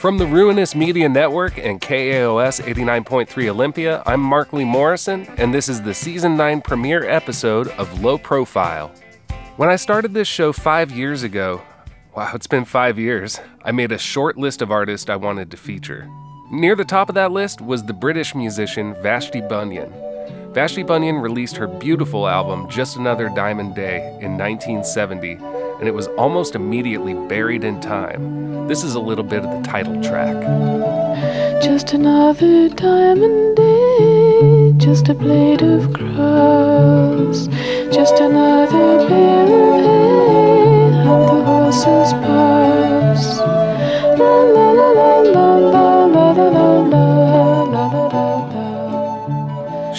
[0.00, 5.82] From the Ruinous Media Network and KAOS 89.3 Olympia, I'm Markly Morrison, and this is
[5.82, 8.90] the season 9 premiere episode of Low Profile.
[9.58, 11.60] When I started this show five years ago,
[12.16, 15.58] wow, it's been five years, I made a short list of artists I wanted to
[15.58, 16.08] feature.
[16.50, 19.92] Near the top of that list was the British musician Vashti Bunyan.
[20.54, 25.34] Vashti Bunyan released her beautiful album Just Another Diamond Day in 1970,
[25.80, 28.68] and it was almost immediately buried in time.
[28.68, 30.36] This is a little bit of the title track.
[31.62, 37.48] Just another diamond day, just a blade of grass,
[37.90, 43.38] just another bale of hay, and the horses pass.
[44.18, 45.59] La la la la la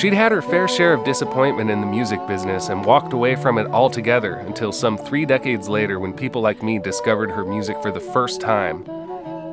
[0.01, 3.59] She'd had her fair share of disappointment in the music business and walked away from
[3.59, 7.91] it altogether until some three decades later when people like me discovered her music for
[7.91, 8.83] the first time.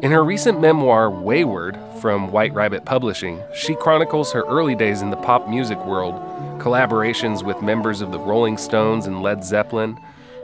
[0.02, 5.10] In her recent memoir, Wayward, from White Rabbit Publishing, she chronicles her early days in
[5.10, 6.14] the pop music world,
[6.58, 9.98] collaborations with members of the Rolling Stones and Led Zeppelin,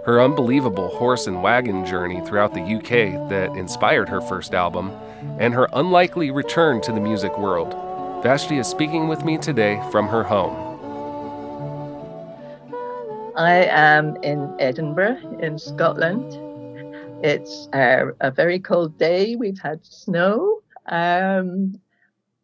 [0.04, 4.90] her unbelievable horse and wagon journey throughout the UK that inspired her first album,
[5.38, 7.74] and her unlikely return to the music world.
[8.24, 10.56] Vashti is speaking with me today from her home.
[13.36, 16.32] I am in Edinburgh, in Scotland.
[17.22, 19.36] It's uh, a very cold day.
[19.36, 21.78] We've had snow, um,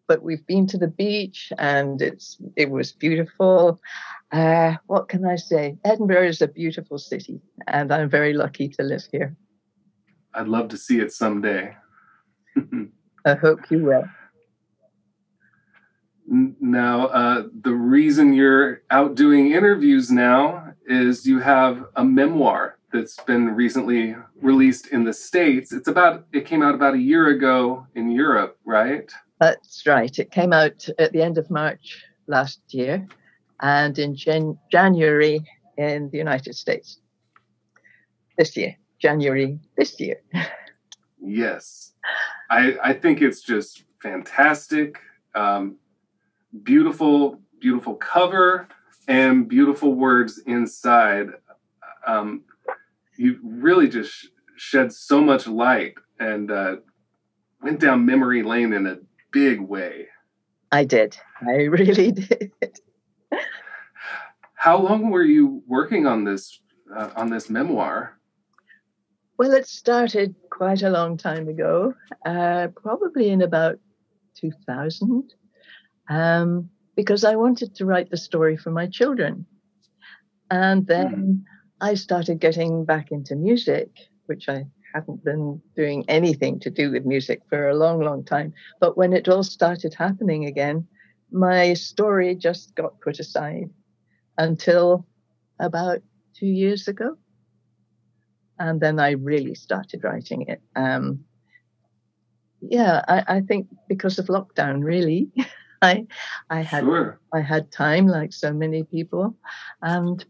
[0.07, 3.81] but we've been to the beach, and it's it was beautiful.
[4.33, 5.79] Uh, what can I say?
[5.87, 9.35] Edinburgh is a beautiful city, and I'm very lucky to live here.
[10.35, 11.75] I'd love to see it someday.
[13.25, 14.05] I hope you will.
[16.31, 23.17] Now, uh, the reason you're out doing interviews now is you have a memoir that's
[23.25, 25.73] been recently released in the States.
[25.73, 29.11] It's about, it came out about a year ago in Europe, right?
[29.41, 30.17] That's right.
[30.17, 33.09] It came out at the end of March last year,
[33.61, 35.45] and in Jan- January
[35.79, 37.01] in the United States
[38.39, 38.77] this year.
[39.01, 40.21] January this year.
[41.21, 41.93] Yes.
[42.51, 44.99] I, I think it's just fantastic.
[45.35, 45.77] Um,
[46.63, 48.69] beautiful, beautiful cover
[49.09, 51.29] and beautiful words inside.
[52.07, 52.45] Um,
[53.17, 56.77] you really just sh- shed so much light and uh,
[57.63, 58.99] went down memory lane in a
[59.33, 60.07] big way.
[60.73, 61.17] I did.
[61.47, 62.53] I really did.
[64.55, 66.61] How long were you working on this
[66.95, 68.19] uh, on this memoir?
[69.39, 71.95] Well, it started quite a long time ago,
[72.27, 73.79] uh, probably in about
[74.35, 75.33] 2000,
[76.11, 79.47] um, because I wanted to write the story for my children.
[80.51, 81.45] And then
[81.81, 83.89] I started getting back into music,
[84.27, 88.53] which I hadn't been doing anything to do with music for a long, long time.
[88.81, 90.87] But when it all started happening again,
[91.31, 93.71] my story just got put aside
[94.37, 95.07] until
[95.59, 96.01] about
[96.35, 97.17] two years ago
[98.61, 100.61] and then I really started writing it.
[100.77, 101.25] Um,
[102.61, 105.31] yeah, I, I think because of lockdown, really,
[105.83, 106.07] I
[106.51, 107.21] I had Sure.
[107.33, 109.37] I had time like so many people,
[109.83, 110.25] and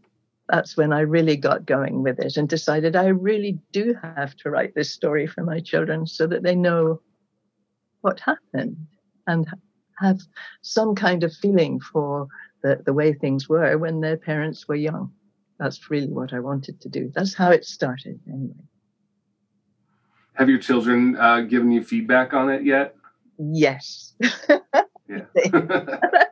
[0.49, 4.51] that's when I really got going with it and decided I really do have to
[4.51, 7.01] write this story for my children so that they know
[8.01, 8.77] what happened
[9.27, 9.47] and
[9.99, 10.19] have
[10.63, 12.27] some kind of feeling for
[12.63, 15.13] the, the way things were when their parents were young
[15.61, 17.13] that's really what I wanted to do.
[17.15, 18.55] That's how it started, anyway.
[20.35, 22.97] Have your children uh, given you feedback on it yet?
[23.39, 24.15] Yes.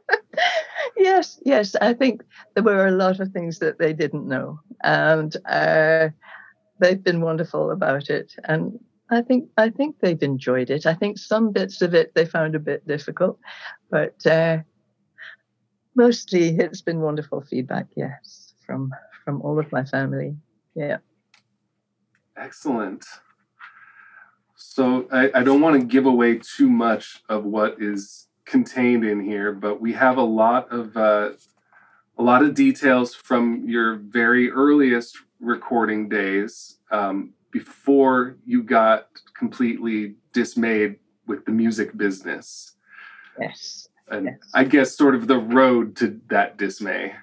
[0.99, 1.77] Yes, yes.
[1.81, 2.23] I think
[2.55, 4.61] there were a lot of things that they didn't know.
[4.83, 6.09] And uh,
[6.81, 8.33] they've been wonderful about it.
[8.45, 8.79] And
[9.11, 10.87] I think I think they've enjoyed it.
[10.87, 13.39] I think some bits of it they found a bit difficult,
[13.91, 14.59] but uh,
[15.95, 18.93] mostly it's been wonderful feedback, yes, from
[19.25, 20.37] from all of my family.
[20.75, 20.99] Yeah.
[22.37, 23.07] Excellent.
[24.57, 28.28] So I, I don't want to give away too much of what is
[28.59, 31.31] contained in here, but we have a lot of uh,
[32.19, 39.09] a lot of details from your very earliest recording days um, before you got
[39.39, 40.97] completely dismayed
[41.27, 42.73] with the music business,
[43.39, 43.89] Yes.
[44.11, 44.39] and Yes.
[44.55, 47.15] I guess sort of the road to that dismay.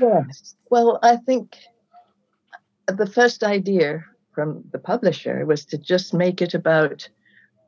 [0.00, 0.54] Yes.
[0.70, 1.56] Well, I think
[2.86, 4.04] the first idea
[4.34, 7.08] from the publisher was to just make it about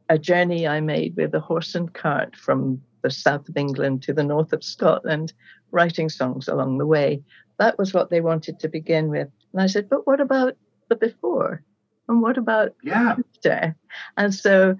[0.08, 4.12] a journey I made with a horse and cart from the south of England to
[4.12, 5.32] the north of Scotland,
[5.70, 7.22] writing songs along the way.
[7.58, 9.28] That was what they wanted to begin with.
[9.52, 10.56] And I said, but what about
[10.88, 11.62] the before?
[12.08, 13.16] And what about yeah.
[13.18, 13.76] after?
[14.16, 14.76] And so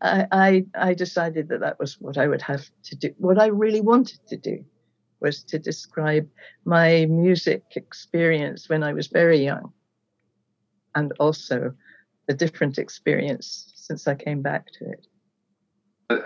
[0.00, 3.14] I, I, I decided that that was what I would have to do.
[3.18, 4.64] What I really wanted to do
[5.20, 6.26] was to describe
[6.64, 9.72] my music experience when I was very young,
[10.94, 11.74] and also
[12.28, 15.06] a different experience since I came back to it.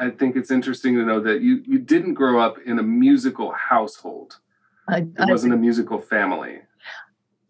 [0.01, 3.53] I think it's interesting to know that you, you didn't grow up in a musical
[3.53, 4.39] household.
[4.87, 6.59] I, it wasn't I, a musical family.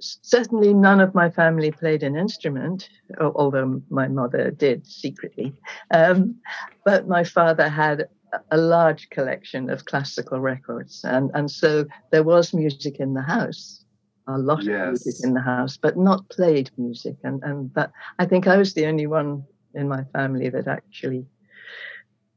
[0.00, 2.88] Certainly, none of my family played an instrument,
[3.20, 5.52] although my mother did secretly.
[5.90, 6.36] Um,
[6.84, 8.04] but my father had
[8.52, 13.84] a large collection of classical records, and, and so there was music in the house,
[14.28, 14.80] a lot yes.
[14.80, 17.16] of music in the house, but not played music.
[17.24, 17.90] And, and that
[18.20, 21.26] I think I was the only one in my family that actually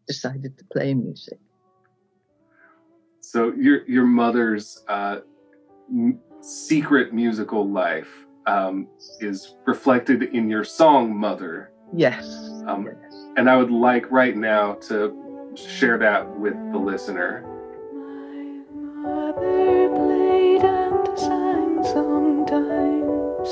[0.08, 1.40] decided to play music.
[3.22, 5.20] So your your mother's uh,
[5.90, 8.88] m- secret musical life um,
[9.20, 12.26] is reflected in your song "Mother." Yes.
[12.68, 13.26] Um, yes.
[13.38, 17.44] And I would like right now to share that with the listener.
[17.94, 23.50] My mother played and sang sometimes,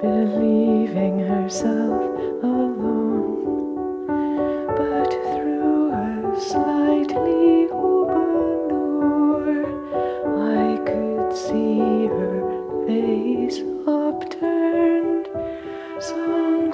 [0.00, 1.99] believing herself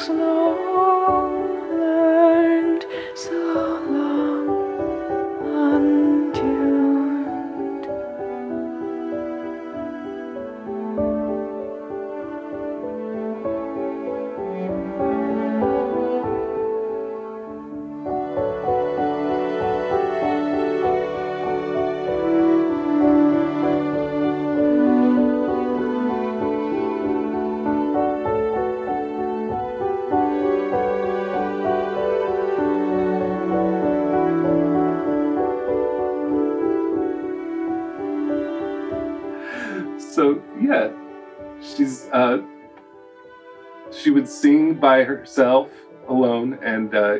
[0.09, 0.46] would
[44.97, 45.69] by herself
[46.09, 47.17] alone, and uh,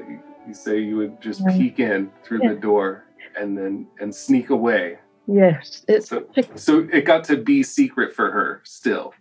[0.49, 2.55] you say you would just peek in through yeah.
[2.55, 3.05] the door
[3.39, 4.99] and then and sneak away.
[5.27, 6.25] Yes, it's so,
[6.55, 8.63] so it got to be secret for her.
[8.65, 9.13] Still,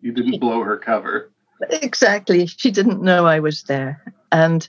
[0.00, 1.32] you didn't blow her cover.
[1.70, 4.00] Exactly, she didn't know I was there,
[4.32, 4.66] and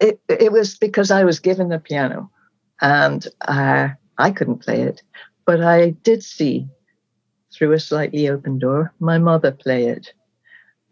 [0.00, 2.30] it it was because I was given the piano,
[2.80, 5.02] and uh, I couldn't play it,
[5.46, 6.66] but I did see
[7.52, 10.14] through a slightly open door my mother play it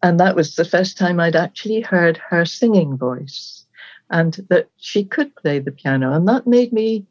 [0.03, 3.65] and that was the first time I'd actually heard her singing voice
[4.11, 6.13] and that she could play the piano.
[6.13, 7.07] And that made me,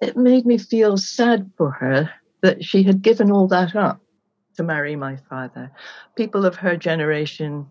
[0.00, 2.10] it made me feel sad for her
[2.42, 4.00] that she had given all that up
[4.56, 5.70] to marry my father.
[6.16, 7.70] People of her generation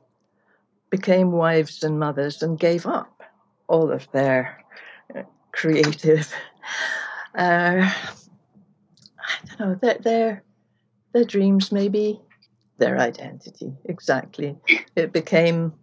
[0.89, 3.23] became wives and mothers and gave up
[3.67, 4.63] all of their
[5.15, 5.23] uh,
[5.53, 6.33] creative,
[7.37, 10.43] uh, I don't know, their, their,
[11.13, 12.21] their dreams maybe
[12.77, 13.73] their identity.
[13.85, 14.55] Exactly.
[14.95, 15.73] It became,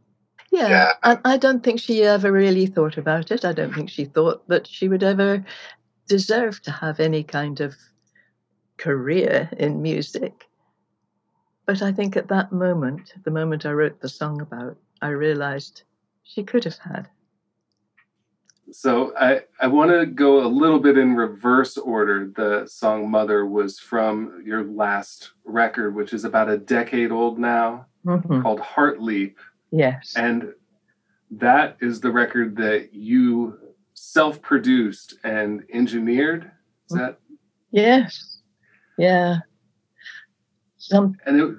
[0.50, 0.92] yeah, yeah.
[1.02, 3.44] I, I don't think she ever really thought about it.
[3.44, 5.44] I don't think she thought that she would ever
[6.08, 7.74] deserve to have any kind of
[8.76, 10.48] career in music.
[11.66, 15.82] But I think at that moment, the moment I wrote the song about, I realized
[16.22, 17.08] she could have had.
[18.74, 22.32] So I, I want to go a little bit in reverse order.
[22.34, 27.86] The song Mother was from your last record, which is about a decade old now,
[28.04, 28.42] mm-hmm.
[28.42, 29.38] called Heart Leap.
[29.70, 30.14] Yes.
[30.16, 30.52] And
[31.30, 33.56] that is the record that you
[33.94, 36.50] self produced and engineered.
[36.90, 37.20] Is that?
[37.70, 38.40] Yes.
[38.98, 39.38] Yeah.
[40.78, 41.16] Some...
[41.26, 41.56] And it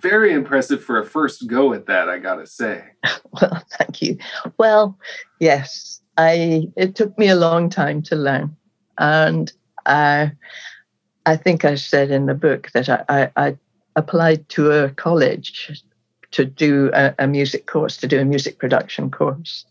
[0.00, 2.82] very impressive for a first go at that, I gotta say.
[3.40, 4.18] well, thank you.
[4.58, 4.98] Well,
[5.38, 8.54] yes I it took me a long time to learn,
[8.98, 9.50] and
[9.86, 10.32] I
[11.24, 13.58] I think I said in the book that I, I, I
[13.96, 15.82] applied to a college
[16.32, 19.64] to do a, a, music course, to do a music production course,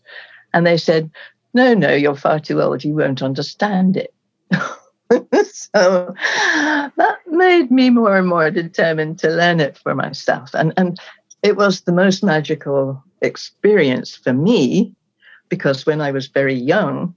[0.52, 1.10] and they said,
[1.54, 2.82] "No, no, you're far too old.
[2.82, 4.12] You won't understand it."
[5.54, 6.14] so
[6.96, 10.98] that made me more and more determined to learn it for myself, and and
[11.44, 14.96] it was the most magical experience for me
[15.50, 17.14] because when I was very young,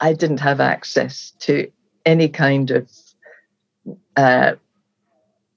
[0.00, 1.70] I didn't have access to
[2.04, 2.90] any kind of
[4.16, 4.54] uh,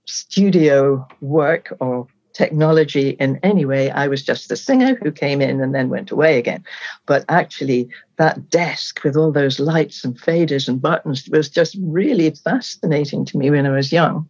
[0.05, 3.89] studio work or technology in any way.
[3.89, 6.63] I was just the singer who came in and then went away again.
[7.07, 12.29] But actually, that desk with all those lights and faders and buttons was just really
[12.29, 14.29] fascinating to me when I was young.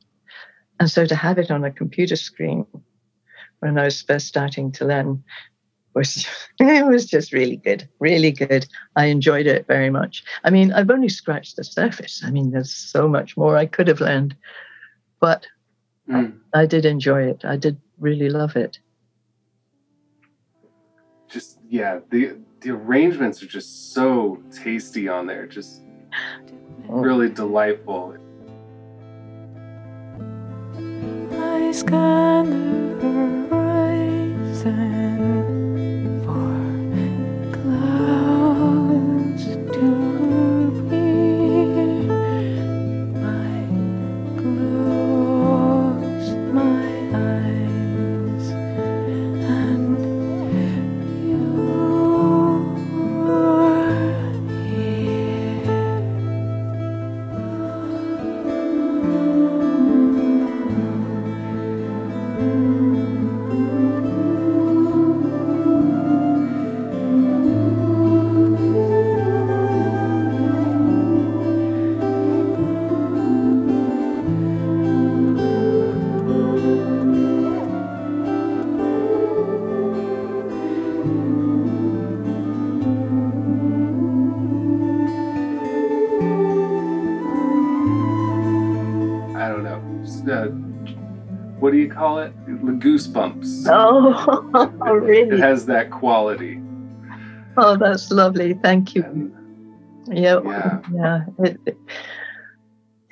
[0.79, 2.65] And so to have it on a computer screen
[3.59, 5.23] when I was first starting to learn
[5.97, 6.25] was
[6.59, 8.67] it was just really good, really good.
[8.95, 10.23] I enjoyed it very much.
[10.43, 12.23] I mean, I've only scratched the surface.
[12.23, 14.35] I mean, there's so much more I could have learned,
[15.19, 15.47] but
[16.09, 16.37] mm.
[16.53, 17.43] I, I did enjoy it.
[17.43, 18.79] I did really love it.
[21.27, 25.47] Just yeah, the the arrangements are just so tasty on there.
[25.47, 25.81] Just
[26.87, 27.01] oh.
[27.01, 28.15] really delightful.
[31.33, 33.66] I scan
[91.59, 92.33] call it?
[92.45, 93.67] The goosebumps.
[93.69, 95.37] Oh, really?
[95.37, 96.61] It has that quality.
[97.57, 98.53] Oh, that's lovely.
[98.53, 99.33] Thank you.
[100.07, 101.25] Yeah, yeah, yeah.
[101.39, 101.77] It, it,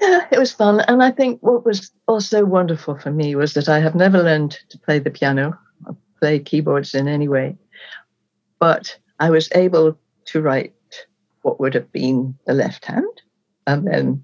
[0.02, 0.82] yeah, it was fun.
[0.82, 4.58] And I think what was also wonderful for me was that I have never learned
[4.70, 7.58] to play the piano, or play keyboards in any way,
[8.60, 10.74] but I was able to write
[11.42, 13.22] what would have been the left hand
[13.68, 14.24] and then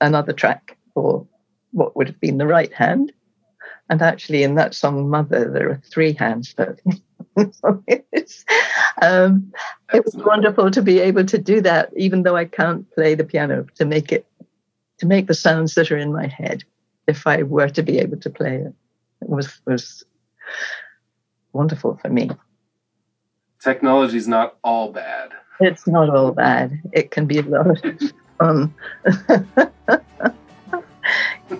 [0.00, 1.26] another track for
[1.72, 3.12] what would have been the right hand
[3.90, 6.54] and actually, in that song "Mother," there are three hands.
[6.56, 6.80] But
[9.02, 9.52] um,
[9.92, 13.24] it was wonderful to be able to do that, even though I can't play the
[13.24, 14.26] piano, to make it
[14.98, 16.64] to make the sounds that are in my head.
[17.06, 18.74] If I were to be able to play it,
[19.22, 20.04] it was was
[21.52, 22.30] wonderful for me.
[23.60, 25.32] Technology is not all bad.
[25.60, 26.80] It's not all bad.
[26.92, 28.74] It can be a lot of fun.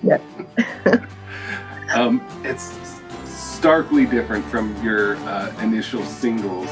[0.02, 0.18] yeah.
[1.90, 2.74] Um, it's
[3.24, 6.68] starkly different from your uh, initial singles.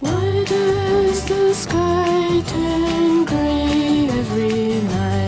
[0.00, 5.23] Why does the sky turn gray every night?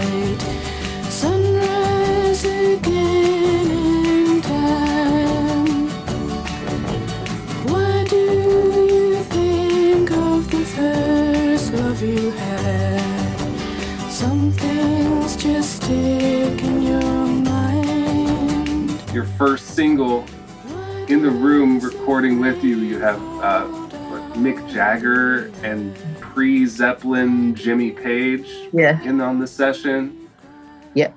[19.16, 20.26] Your first single
[21.08, 23.66] in the room recording with you, you have uh,
[24.34, 29.02] Mick Jagger and pre Zeppelin Jimmy Page yeah.
[29.04, 30.28] in on the session.
[30.92, 31.12] Yeah.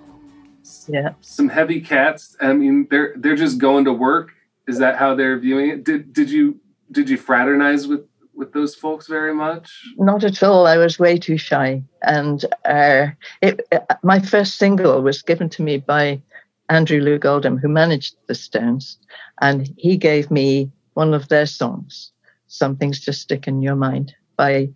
[0.87, 1.09] Yeah.
[1.19, 2.37] Some heavy cats.
[2.39, 4.31] I mean, they're they're just going to work.
[4.65, 5.83] Is that how they're viewing it?
[5.83, 6.57] Did did you
[6.93, 9.69] did you fraternize with with those folks very much?
[9.97, 10.67] Not at all.
[10.67, 13.07] I was way too shy, and uh,
[13.41, 16.21] it, uh, my first single was given to me by
[16.69, 18.97] Andrew Loog Oldham, who managed the Stones,
[19.41, 22.11] and he gave me one of their songs,
[22.47, 24.69] "Some Things Just Stick in Your Mind" by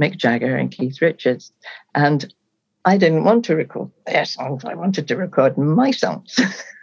[0.00, 1.52] Mick Jagger and Keith Richards,
[1.94, 2.32] and
[2.86, 4.64] I didn't want to record their songs.
[4.64, 6.38] I wanted to record my songs.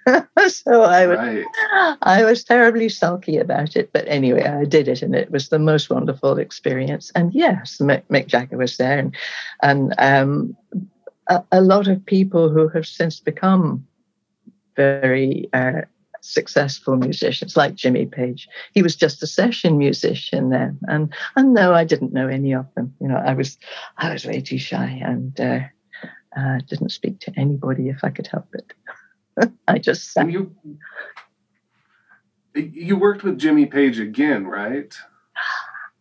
[0.48, 1.46] so I was, right.
[2.02, 3.92] I was terribly sulky about it.
[3.94, 7.10] But anyway, I did it, and it was the most wonderful experience.
[7.16, 9.16] And yes, Mick, Mick Jagger was there, and
[9.62, 10.58] and um,
[11.28, 13.88] a, a, lot of people who have since become
[14.76, 15.82] very uh,
[16.22, 18.48] successful musicians, like Jimmy Page.
[18.74, 22.66] He was just a session musician then, and and no, I didn't know any of
[22.76, 22.94] them.
[23.00, 23.58] You know, I was
[23.98, 25.60] I was way too shy, and uh,
[26.36, 28.74] uh, didn't speak to anybody if I could help it.
[29.68, 30.32] I just sat.
[30.32, 30.56] You,
[32.56, 34.96] you worked with Jimmy Page again, right?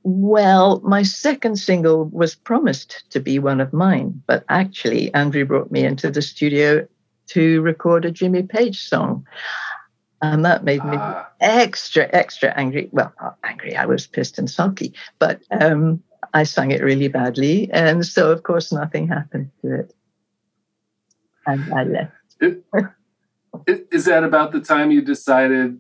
[0.05, 5.71] Well, my second single was promised to be one of mine, but actually, Andrew brought
[5.71, 6.87] me into the studio
[7.33, 9.27] to record a Jimmy Page song.
[10.21, 11.29] And that made me ah.
[11.41, 12.89] extra, extra angry.
[12.93, 17.71] Well, not angry, I was pissed and sulky, but um, I sang it really badly.
[17.73, 19.95] And so, of course, nothing happened to it
[21.47, 22.13] and I left.
[22.41, 25.79] It, is that about the time you decided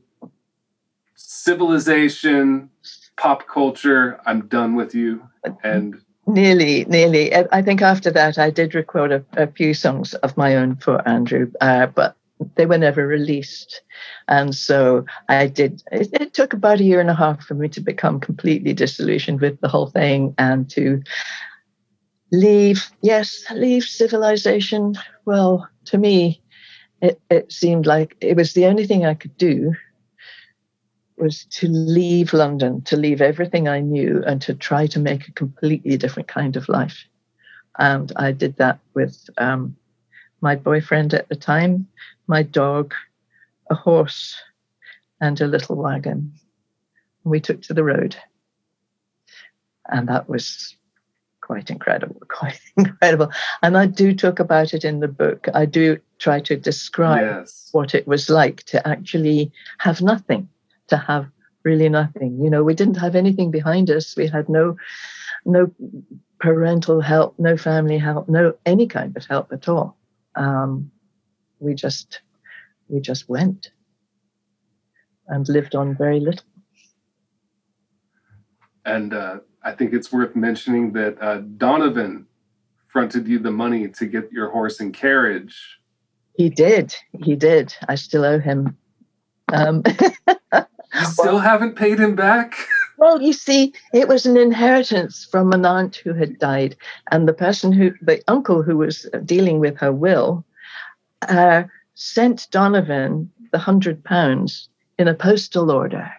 [1.14, 2.70] civilization,
[3.16, 5.28] pop culture, I'm done with you?
[5.62, 7.34] And nearly, nearly.
[7.34, 11.06] I think after that, I did record a, a few songs of my own for
[11.08, 12.16] Andrew, uh, but
[12.56, 13.82] they were never released.
[14.28, 17.68] And so I did, it, it, took about a year and a half for me
[17.70, 21.02] to become completely disillusioned with the whole thing and to
[22.30, 24.94] leave, yes, leave civilization.
[25.24, 26.42] Well, to me,
[27.00, 29.74] it, it seemed like it was the only thing I could do
[31.22, 35.32] was to leave London, to leave everything I knew and to try to make a
[35.32, 37.04] completely different kind of life.
[37.78, 39.76] And I did that with um,
[40.40, 41.86] my boyfriend at the time,
[42.26, 42.92] my dog,
[43.70, 44.36] a horse,
[45.20, 46.32] and a little wagon.
[47.22, 48.16] We took to the road.
[49.88, 50.76] And that was
[51.40, 53.30] quite incredible, quite incredible.
[53.62, 55.46] And I do talk about it in the book.
[55.54, 57.68] I do try to describe yes.
[57.70, 60.48] what it was like to actually have nothing,
[60.92, 61.26] to have
[61.64, 62.38] really nothing.
[62.42, 64.16] You know, we didn't have anything behind us.
[64.16, 64.76] We had no
[65.44, 65.70] no
[66.38, 69.96] parental help, no family help, no any kind of help at all
[70.34, 70.90] um,
[71.58, 72.20] we just
[72.88, 73.70] we just went
[75.28, 76.44] and lived on very little.
[78.84, 82.26] And uh, I think it's worth mentioning that uh, Donovan
[82.88, 85.78] fronted you the money to get your horse and carriage.
[86.36, 86.94] He did.
[87.22, 87.74] He did.
[87.88, 88.76] I still owe him.
[89.52, 89.82] Um,
[90.94, 92.54] you still well, haven't paid him back?
[92.98, 96.76] Well, you see, it was an inheritance from an aunt who had died,
[97.10, 100.44] and the person who, the uncle who was dealing with her will,
[101.22, 104.68] uh, sent Donovan the hundred pounds
[105.00, 106.12] in a postal order.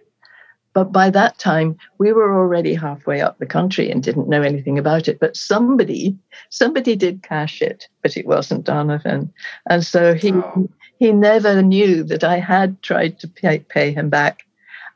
[0.73, 4.79] But by that time, we were already halfway up the country and didn't know anything
[4.79, 5.19] about it.
[5.19, 6.17] But somebody,
[6.49, 9.31] somebody did cash it, but it wasn't Donovan,
[9.69, 10.67] and so he oh.
[10.97, 14.45] he never knew that I had tried to pay, pay him back.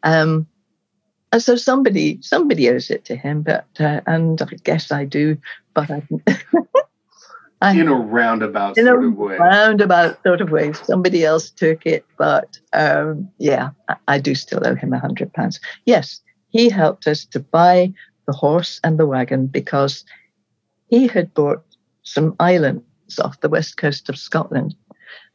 [0.04, 0.48] Um,
[1.32, 5.38] and so somebody somebody owes it to him, but uh, and I guess I do,
[5.74, 6.04] but I.
[7.60, 9.36] I, in a roundabout in sort a of way.
[9.38, 10.74] Roundabout sort of way.
[10.74, 15.34] Somebody else took it, but um, yeah, I, I, do still owe him a hundred
[15.34, 15.60] pounds.
[15.86, 17.93] Yes, he helped us to buy
[18.28, 20.06] the horse and the wagon because
[20.88, 21.63] he had bought
[22.04, 22.84] some islands
[23.19, 24.76] off the west coast of Scotland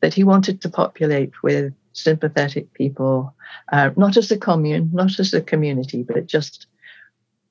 [0.00, 3.34] that he wanted to populate with sympathetic people,
[3.72, 6.66] uh, not as a commune, not as a community, but just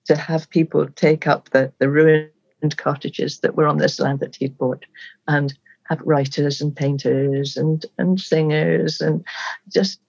[0.06, 4.36] to have people take up the, the ruined cottages that were on this land that
[4.36, 4.86] he'd bought
[5.28, 9.26] and have writers and painters and, and singers and
[9.70, 10.00] just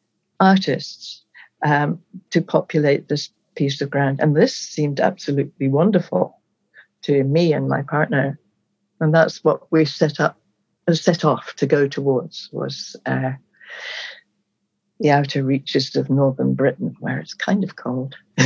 [0.40, 1.24] artists
[1.64, 4.20] um, to populate this piece of ground.
[4.20, 6.40] And this seemed absolutely wonderful
[7.02, 8.38] to me and my partner.
[9.00, 10.38] And that's what we set up,
[10.92, 13.32] set off to go towards was uh,
[15.02, 18.14] the outer reaches of northern Britain, where it's kind of cold.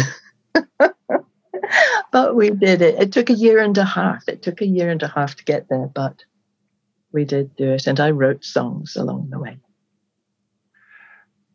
[2.10, 2.98] but we did it.
[2.98, 4.26] It took a year and a half.
[4.26, 6.24] It took a year and a half to get there, but
[7.12, 7.86] we did do it.
[7.86, 9.58] And I wrote songs along the way.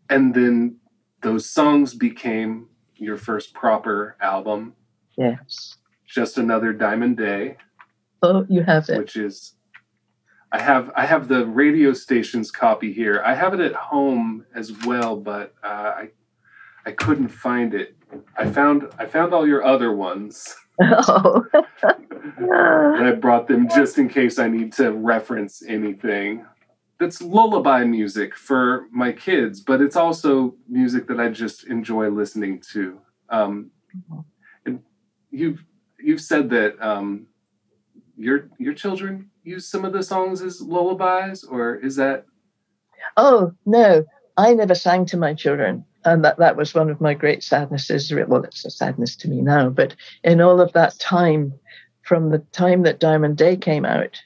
[0.08, 0.78] And then
[1.24, 4.76] those songs became your first proper album.
[5.18, 5.78] Yes.
[6.08, 7.58] Just Another Diamond Day.
[8.22, 9.00] Oh, you have it.
[9.00, 9.56] Which is
[10.52, 13.22] I have I have the radio station's copy here.
[13.26, 16.10] I have it at home as well, but uh, I
[16.86, 17.96] I couldn't find it.
[18.38, 20.56] I found I found all your other ones.
[20.82, 21.46] Oh.
[21.84, 26.46] and I brought them just in case I need to reference anything.
[27.00, 32.62] That's lullaby music for my kids, but it's also music that I just enjoy listening
[32.74, 33.00] to.
[33.30, 33.72] Um,
[34.66, 34.82] and
[35.32, 35.64] you've
[36.00, 37.28] you've said that um,
[38.18, 42.26] your your children use some of the songs as lullabies, or is that?
[43.18, 44.06] Oh no,
[44.38, 48.14] I never sang to my children, and that that was one of my great sadnesses.
[48.14, 51.54] Well, it's a sadness to me now, but in all of that time,
[52.04, 54.22] from the time that Diamond Day came out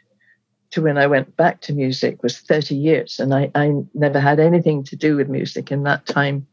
[0.72, 4.40] to when I went back to music was 30 years, and I, I never had
[4.40, 6.48] anything to do with music in that time.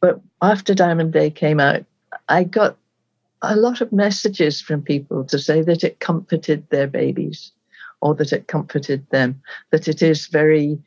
[0.00, 1.84] But after Diamond Day came out,
[2.28, 2.76] I got
[3.42, 7.52] a lot of messages from people to say that it comforted their babies
[8.00, 10.78] or that it comforted them, that it is very,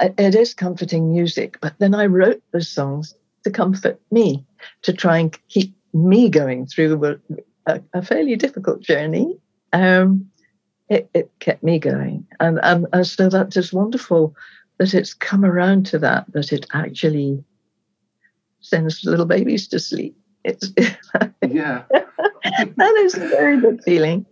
[0.00, 1.58] it is comforting music.
[1.60, 4.44] But then I wrote the songs to comfort me,
[4.82, 7.18] to try and keep me going through
[7.66, 9.38] a, a fairly difficult journey.
[9.72, 10.30] Um,
[10.88, 12.26] it, it, kept me going.
[12.40, 14.34] And, and, and so that is wonderful
[14.78, 17.44] that it's come around to that, that it actually
[18.60, 20.19] sends little babies to sleep.
[20.44, 20.72] It's
[21.46, 21.84] yeah.
[21.90, 24.26] that is a very good feeling.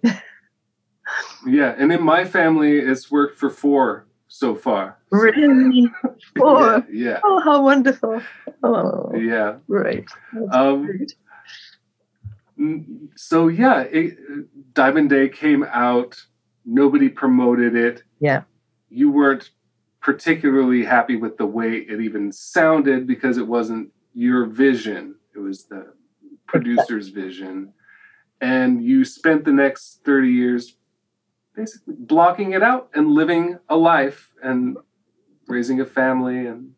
[1.46, 4.98] Yeah, and in my family, it's worked for four so far.
[5.10, 5.90] Really?
[6.36, 6.84] Four?
[6.90, 7.20] yeah, yeah.
[7.24, 8.20] Oh, how wonderful.
[8.62, 9.56] Oh, yeah.
[9.68, 10.04] Right.
[10.52, 11.06] Um,
[13.16, 14.18] so yeah, it,
[14.74, 16.22] Diamond Day came out.
[16.66, 18.02] Nobody promoted it.
[18.20, 18.42] Yeah.
[18.90, 19.50] you weren't
[20.00, 25.64] particularly happy with the way it even sounded because it wasn't your vision, it was
[25.64, 25.92] the
[26.48, 27.72] producer's vision.
[28.40, 30.76] And you spent the next 30 years
[31.54, 34.76] basically blocking it out and living a life and
[35.46, 36.72] raising a family and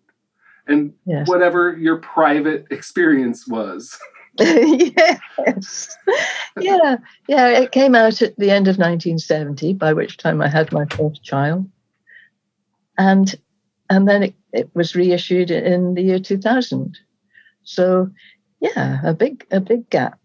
[0.66, 1.26] and yes.
[1.26, 3.98] whatever your private experience was.
[4.38, 5.96] yes.
[6.60, 6.96] Yeah.
[7.26, 7.48] Yeah.
[7.48, 11.24] It came out at the end of 1970, by which time I had my first
[11.24, 11.68] child.
[12.96, 13.34] And
[13.90, 16.96] and then it, it was reissued in the year 2000.
[17.64, 18.08] So
[18.60, 20.18] yeah, a big a big gap.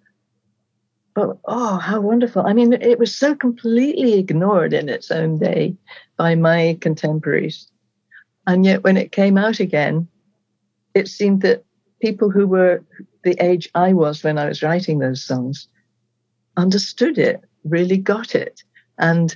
[1.13, 2.45] But oh, how wonderful.
[2.45, 5.75] I mean, it was so completely ignored in its own day
[6.17, 7.71] by my contemporaries.
[8.45, 10.07] And yet when it came out again,
[10.93, 11.63] it seemed that
[12.01, 12.83] people who were
[13.23, 15.67] the age I was when I was writing those songs
[16.57, 18.63] understood it, really got it.
[18.97, 19.35] And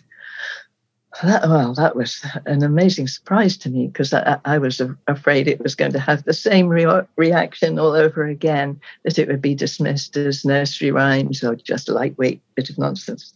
[1.24, 5.62] that, well, that was an amazing surprise to me because I, I, was afraid it
[5.62, 9.56] was going to have the same re- reaction all over again, that it would be
[9.56, 13.34] dismissed as nursery rhymes or just a lightweight bit of nonsense,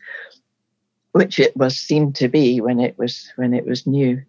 [1.13, 4.21] which it was seemed to be when it was when it was new.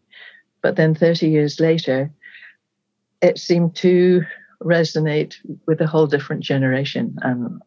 [0.63, 2.11] But then 30 years later,
[3.21, 4.23] it seemed to
[4.63, 7.19] resonate with a whole different generation.
[7.21, 7.61] And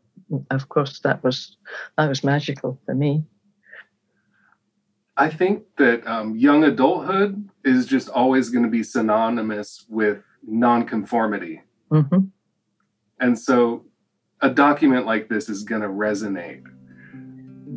[0.50, 1.56] of course, that was
[1.98, 3.24] that was magical for me.
[5.18, 11.62] I think that um, young adulthood is just always going to be synonymous with nonconformity.
[11.92, 12.26] Mm-hmm.
[13.20, 13.86] And so
[14.42, 16.64] a document like this is going to resonate.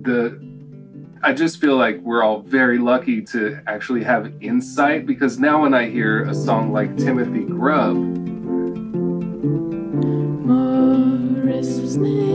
[0.03, 0.39] The
[1.23, 5.75] I just feel like we're all very lucky to actually have insight because now when
[5.75, 7.97] I hear a song like Timothy Grub
[10.47, 12.30] Morris Snail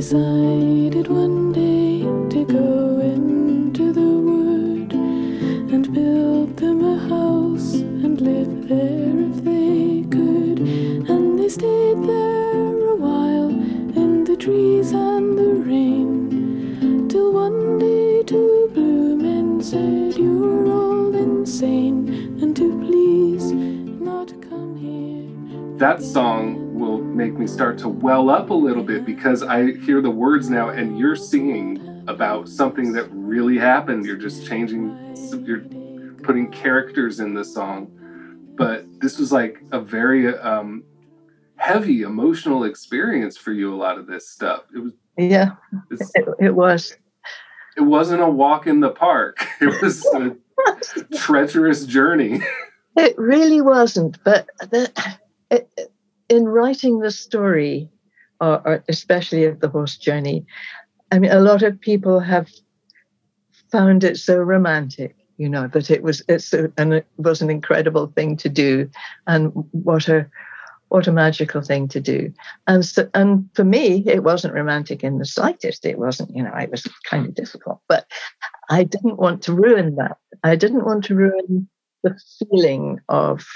[0.00, 2.00] decided one day
[2.34, 4.94] to go into the wood
[5.74, 10.58] and build them a house and live there if they could.
[11.10, 13.50] And they stayed there a while
[14.02, 17.06] in the trees and the rain.
[17.10, 22.08] Till one day two blue men said, You're all insane,
[22.40, 25.76] and to please not come here.
[25.76, 26.59] That song
[27.14, 30.70] make me start to well up a little bit because I hear the words now
[30.70, 34.04] and you're singing about something that really happened.
[34.04, 35.64] You're just changing, you're
[36.22, 37.96] putting characters in the song
[38.60, 40.84] but this was like a very um,
[41.56, 43.74] heavy emotional experience for you.
[43.74, 44.64] A lot of this stuff.
[44.74, 44.92] It was.
[45.16, 45.52] Yeah,
[45.90, 46.94] it, it was.
[47.78, 49.38] It wasn't a walk in the park.
[49.62, 50.36] It was a
[51.16, 52.42] treacherous journey.
[52.96, 54.22] It really wasn't.
[54.24, 54.92] But the,
[55.50, 55.70] it,
[56.30, 57.90] in writing the story,
[58.40, 60.46] or, or especially of the horse journey,
[61.12, 62.48] I mean, a lot of people have
[63.70, 67.48] found it so romantic you know that it was it's a, and it was an
[67.48, 68.90] incredible thing to do
[69.26, 70.28] and what a
[70.90, 72.32] what a magical thing to do.
[72.66, 75.86] And so, and for me it wasn't romantic in the slightest.
[75.86, 77.80] It wasn't you know it was kind of difficult.
[77.88, 78.06] But
[78.68, 80.18] i didn't want to ruin that.
[80.44, 81.68] I didn't want to ruin
[82.02, 83.46] the feeling of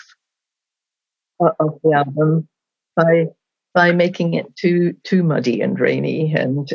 [1.41, 2.49] of the album
[2.97, 3.27] by
[3.75, 6.69] by making it too too muddy and rainy and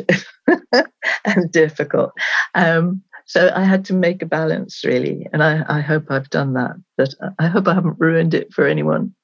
[1.24, 2.12] and difficult
[2.54, 6.54] um, so I had to make a balance really, and I, I hope I've done
[6.54, 6.74] that.
[6.98, 9.14] But I hope I haven't ruined it for anyone,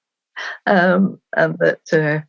[0.64, 2.24] um, and that uh,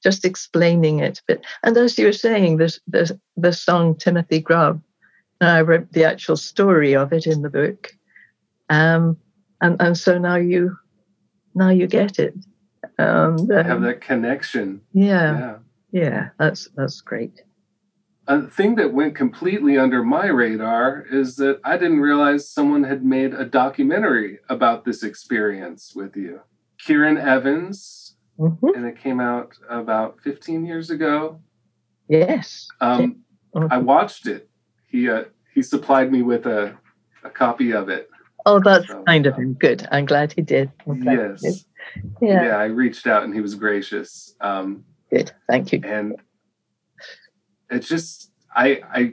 [0.00, 1.20] just explaining it.
[1.26, 4.80] But and as you were saying, this the the song Timothy Grub.
[5.40, 7.90] I wrote the actual story of it in the book,
[8.68, 9.16] um,
[9.60, 10.76] and and so now you
[11.52, 12.34] now you get it.
[12.98, 14.82] Um, have that connection.
[14.92, 15.56] Yeah, yeah,
[15.92, 16.28] yeah.
[16.38, 17.42] That's that's great
[18.28, 23.02] a thing that went completely under my radar is that I didn't realize someone had
[23.02, 26.42] made a documentary about this experience with you.
[26.78, 28.68] Kieran Evans, mm-hmm.
[28.76, 31.40] and it came out about 15 years ago.
[32.06, 32.68] Yes.
[32.82, 33.24] Um,
[33.56, 33.72] mm-hmm.
[33.72, 34.50] I watched it.
[34.86, 36.76] He uh, he supplied me with a,
[37.24, 38.10] a copy of it.
[38.44, 39.54] Oh, that's so, kind of him.
[39.54, 39.88] Good.
[39.90, 40.70] I'm glad he did.
[40.84, 41.40] Glad yes.
[41.40, 41.56] He did.
[42.20, 42.46] Yeah.
[42.46, 44.34] yeah, I reached out and he was gracious.
[44.40, 45.32] Um, Good.
[45.48, 45.80] Thank you.
[45.84, 46.16] And
[47.70, 49.12] it's just I I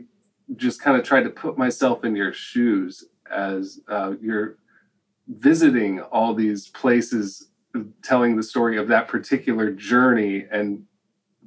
[0.56, 4.58] just kind of tried to put myself in your shoes as uh, you're
[5.28, 7.50] visiting all these places,
[8.04, 10.84] telling the story of that particular journey and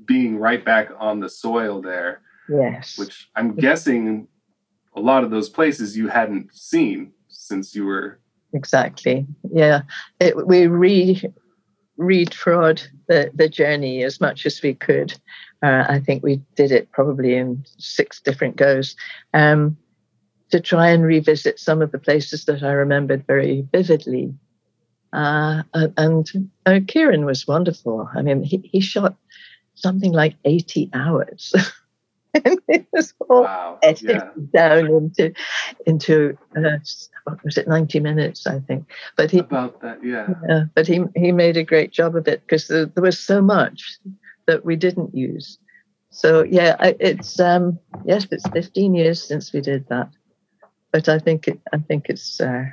[0.05, 2.23] being right back on the soil there.
[2.49, 2.99] Yes.
[2.99, 4.27] Which I'm guessing
[4.97, 8.21] a lot of those places you hadn't seen since you were
[8.53, 9.83] exactly yeah
[10.21, 11.23] it, we re
[11.99, 15.13] read trod the, the journey as much as we could.
[15.63, 18.97] Uh, I think we did it probably in six different goes
[19.35, 19.77] um,
[20.51, 24.33] to try and revisit some of the places that I remembered very vividly.
[25.13, 26.31] Uh, and
[26.67, 28.09] uh, Kieran was wonderful.
[28.15, 29.17] I mean, he, he shot
[29.75, 31.53] something like 80 hours.
[32.45, 33.79] and it was all wow.
[34.01, 34.31] yeah.
[34.53, 35.33] down into
[35.87, 36.79] into uh,
[37.25, 38.87] what was it 90 minutes i think.
[39.17, 42.43] But he about that yeah, yeah but he he made a great job of it
[42.43, 43.99] because there, there, was so much
[44.47, 45.59] that we didn't use.
[46.11, 50.11] So yeah I, it's um yes it's 15 years since we did that.
[50.93, 52.65] But i think it i think it's uh,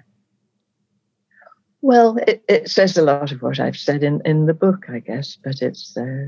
[1.82, 5.00] well it, it says a lot of what i've said in in the book i
[5.00, 6.28] guess but it's uh,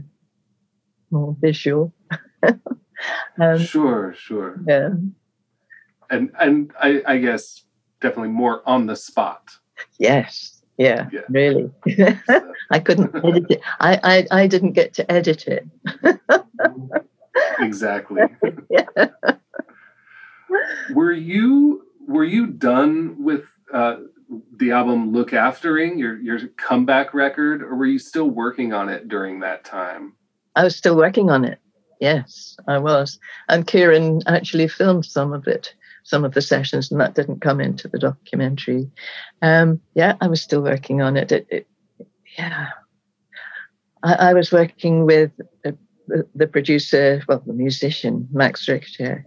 [1.11, 1.93] more visual
[3.39, 4.59] um, sure, sure.
[4.67, 4.89] Yeah.
[6.09, 7.63] And and I, I guess
[8.01, 9.51] definitely more on the spot.
[9.99, 10.61] Yes.
[10.77, 11.09] Yeah.
[11.11, 11.21] yeah.
[11.29, 11.71] Really.
[12.71, 13.61] I couldn't edit it.
[13.79, 13.99] I,
[14.31, 15.67] I I didn't get to edit it.
[17.59, 18.21] exactly.
[18.69, 19.07] yeah.
[20.93, 23.97] Were you were you done with uh,
[24.57, 29.07] the album Look Aftering, your your comeback record, or were you still working on it
[29.07, 30.13] during that time?
[30.55, 31.59] I was still working on it.
[31.99, 33.19] Yes, I was.
[33.49, 37.59] And Kieran actually filmed some of it, some of the sessions, and that didn't come
[37.59, 38.89] into the documentary.
[39.41, 41.31] Um, yeah, I was still working on it.
[41.31, 41.67] it, it
[42.37, 42.69] yeah.
[44.03, 45.31] I, I, was working with
[45.63, 49.25] the, the, producer, well, the musician, Max Richter,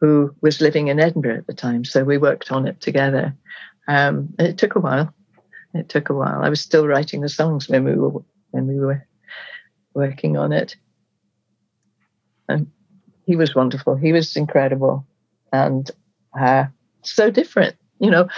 [0.00, 1.84] who was living in Edinburgh at the time.
[1.84, 3.34] So we worked on it together.
[3.86, 5.14] Um, it took a while.
[5.72, 6.42] It took a while.
[6.42, 9.06] I was still writing the songs when we were when we were
[9.94, 10.76] working on it.
[12.48, 12.70] And
[13.26, 13.96] he was wonderful.
[13.96, 15.06] He was incredible
[15.52, 15.90] and
[16.38, 16.66] uh,
[17.02, 17.76] so different.
[17.98, 18.28] You know,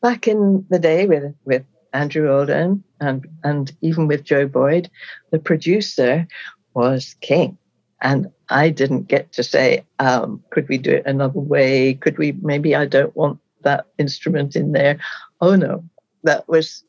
[0.00, 4.90] back in the day with, with Andrew Oldham and, and even with Joe Boyd,
[5.30, 6.26] the producer
[6.74, 7.58] was king.
[8.00, 11.94] And I didn't get to say, um, could we do it another way?
[11.94, 14.98] Could we, maybe I don't want that instrument in there.
[15.40, 15.84] Oh no,
[16.24, 16.84] that was,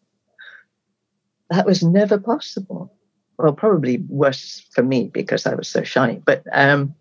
[1.49, 2.93] that was never possible
[3.39, 6.21] well, probably worse for me because I was so shy.
[6.25, 6.93] But um,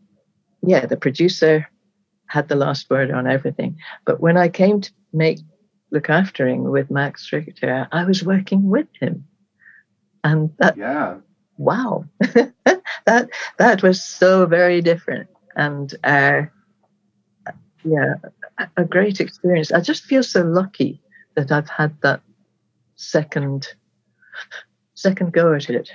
[0.63, 1.69] yeah, the producer
[2.27, 3.77] had the last word on everything.
[4.05, 5.41] But when I came to make
[5.91, 9.27] Look Aftering with Max Richter, I was working with him.
[10.23, 11.17] And that, yeah.
[11.57, 15.29] wow, that, that was so very different.
[15.57, 16.43] And uh,
[17.85, 18.15] yeah,
[18.77, 19.73] a great experience.
[19.73, 21.03] I just feel so lucky
[21.35, 22.21] that I've had that
[22.95, 23.67] second
[24.95, 25.91] second go at it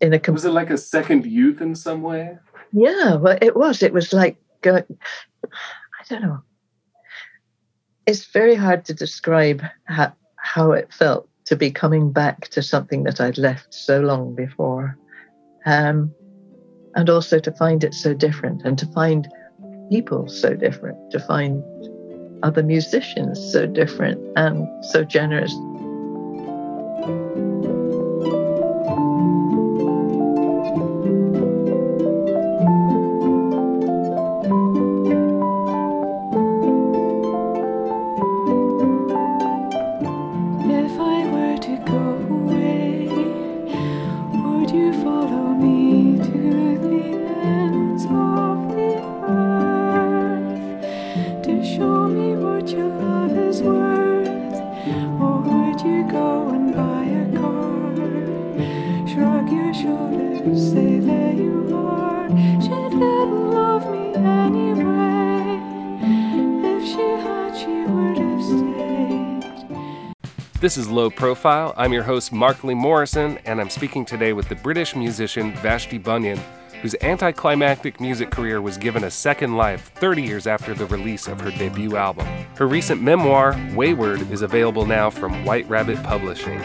[0.00, 2.38] in a com- was it like a second youth in some way?
[2.72, 3.82] Yeah well it was.
[3.82, 4.84] It was like i
[6.08, 6.42] don't know.
[8.06, 13.04] It's very hard to describe how, how it felt to be coming back to something
[13.04, 14.96] that i'd left so long before.
[15.66, 16.14] Um,
[16.94, 19.28] and also to find it so different and to find
[19.90, 21.62] people so different to find
[22.42, 25.52] other musicians so different and so generous
[70.60, 71.72] This is Low Profile.
[71.78, 76.38] I'm your host, Markly Morrison, and I'm speaking today with the British musician Vashti Bunyan,
[76.82, 81.40] whose anticlimactic music career was given a second life 30 years after the release of
[81.40, 82.26] her debut album.
[82.56, 86.62] Her recent memoir, Wayward, is available now from White Rabbit Publishing.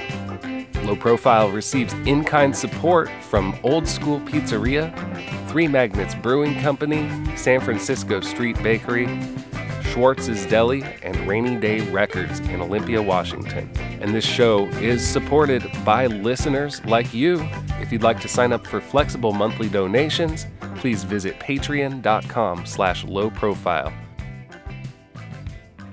[0.83, 4.91] Low Profile receives in kind support from Old School Pizzeria,
[5.47, 9.05] Three Magnets Brewing Company, San Francisco Street Bakery,
[9.95, 13.71] Schwartz's Deli, and Rainy Day Records in Olympia, Washington.
[14.01, 17.39] And this show is supported by listeners like you.
[17.79, 20.47] If you'd like to sign up for flexible monthly donations,
[20.79, 23.93] please visit patreon.com slash low profile.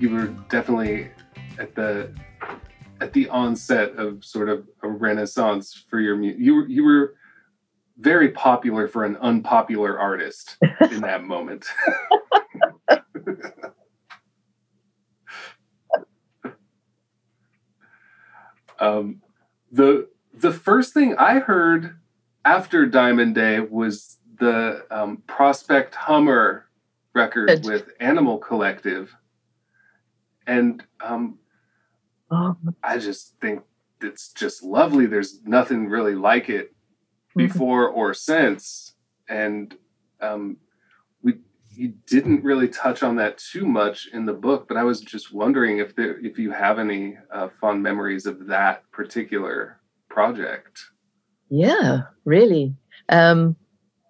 [0.01, 1.09] You were definitely
[1.57, 2.13] at the
[2.99, 6.41] at the onset of sort of a renaissance for your music.
[6.41, 7.15] You were you were
[7.99, 10.57] very popular for an unpopular artist
[10.91, 11.67] in that moment.
[18.83, 19.21] Um,
[19.71, 21.97] the the first thing I heard
[22.43, 26.65] after Diamond Day was the um, Prospect Hummer
[27.13, 27.65] record Good.
[27.65, 29.15] with Animal Collective.
[30.45, 31.39] And um,
[32.31, 33.61] Oh, I just think
[34.01, 35.05] it's just lovely.
[35.05, 36.73] There's nothing really like it
[37.35, 37.47] Mhm.
[37.47, 38.95] before or since.
[39.29, 39.77] And
[40.19, 40.57] um,
[41.75, 45.33] you didn't really touch on that too much in the book, but I was just
[45.33, 50.79] wondering if there if you have any uh, fond memories of that particular project.
[51.49, 52.75] yeah, really.
[53.09, 53.55] Um,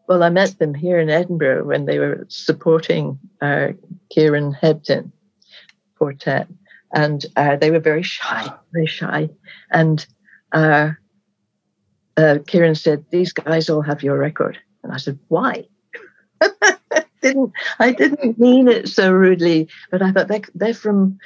[0.07, 3.69] well, I met them here in Edinburgh when they were supporting uh,
[4.11, 5.11] Kieran Hebden
[5.97, 6.47] Four Tet,
[6.93, 9.29] and uh, they were very shy, very shy.
[9.71, 10.05] And
[10.51, 10.91] uh,
[12.17, 15.65] uh, Kieran said, "These guys all have your record," and I said, "Why?"
[17.23, 21.17] didn't I didn't mean it so rudely, but I thought they're, they're from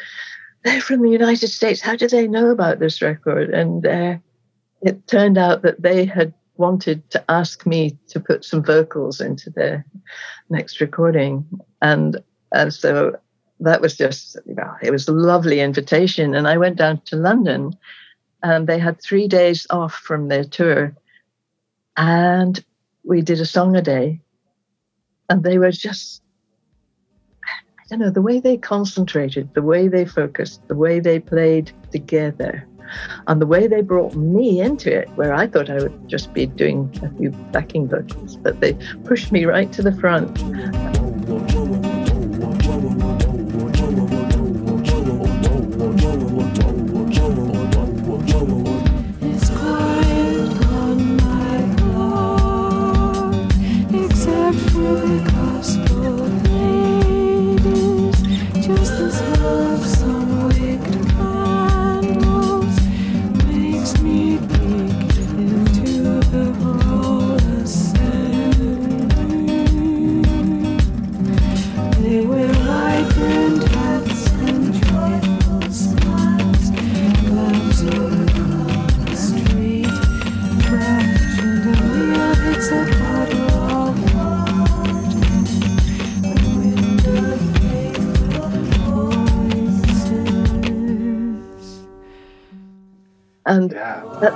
[0.64, 1.82] they're from the United States.
[1.82, 3.50] How do they know about this record?
[3.50, 4.18] And uh,
[4.82, 9.50] it turned out that they had wanted to ask me to put some vocals into
[9.50, 9.86] their
[10.50, 11.46] next recording,
[11.82, 12.18] and
[12.52, 13.18] and so
[13.60, 14.38] that was just
[14.82, 16.36] it was a lovely invitation.
[16.36, 17.76] And I went down to London,
[18.44, 20.96] and they had three days off from their tour,
[21.96, 22.64] and
[23.04, 24.20] we did a song a day,
[25.30, 26.22] and they were just.
[27.44, 31.72] I don't know, the way they concentrated, the way they focused, the way they played
[31.92, 32.68] together,
[33.28, 36.48] and the way they brought me into it, where I thought I would just be
[36.48, 38.74] doing a few backing vocals, but they
[39.06, 40.38] pushed me right to the front.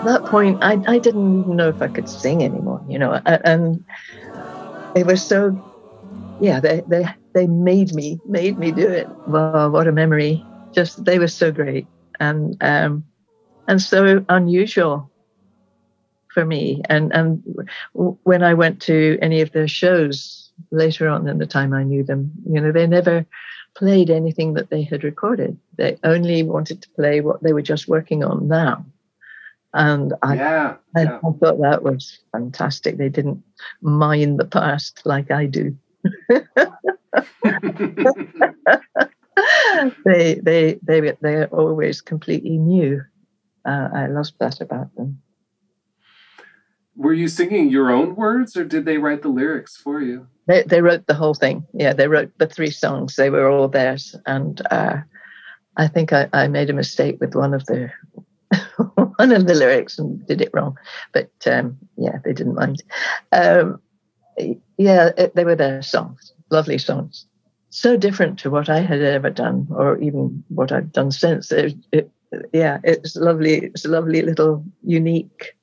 [0.01, 3.21] At that point, I, I didn't even know if I could sing anymore, you know,
[3.25, 3.83] and
[4.95, 5.61] they were so,
[6.39, 9.07] yeah, they, they, they made me, made me do it.
[9.27, 10.43] Wow, what a memory.
[10.73, 11.85] Just, they were so great
[12.19, 13.03] and, um,
[13.67, 15.11] and so unusual
[16.29, 16.81] for me.
[16.89, 17.43] And, and
[17.93, 22.03] when I went to any of their shows later on in the time I knew
[22.03, 23.23] them, you know, they never
[23.75, 25.59] played anything that they had recorded.
[25.77, 28.83] They only wanted to play what they were just working on now.
[29.73, 30.75] And I, yeah.
[30.95, 31.17] I, yeah.
[31.17, 32.97] I thought that was fantastic.
[32.97, 33.41] They didn't
[33.81, 35.75] mine the past like I do.
[40.05, 43.01] they they they they're always completely new.
[43.65, 45.21] Uh, I love that about them.
[46.95, 50.27] Were you singing your own words or did they write the lyrics for you?
[50.47, 51.65] They they wrote the whole thing.
[51.73, 53.15] Yeah, they wrote the three songs.
[53.15, 54.15] They were all theirs.
[54.25, 54.97] And uh,
[55.77, 57.89] I think I, I made a mistake with one of the
[59.17, 60.77] one of the lyrics and did it wrong.
[61.13, 62.83] But um, yeah, they didn't mind.
[63.31, 63.81] Um,
[64.77, 66.33] yeah, it, they were their songs.
[66.49, 67.25] Lovely songs.
[67.69, 71.51] So different to what I had ever done, or even what I've done since.
[71.51, 72.11] It, it,
[72.53, 73.55] yeah, it's lovely.
[73.65, 75.55] It's a lovely little unique,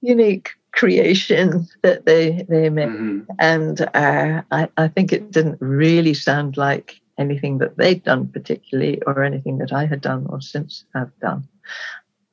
[0.00, 3.26] unique creation that they they made Mhm.
[3.38, 9.00] and uh, I, I think it didn't really sound like anything that they'd done particularly
[9.06, 11.48] or anything that I had done or since have done,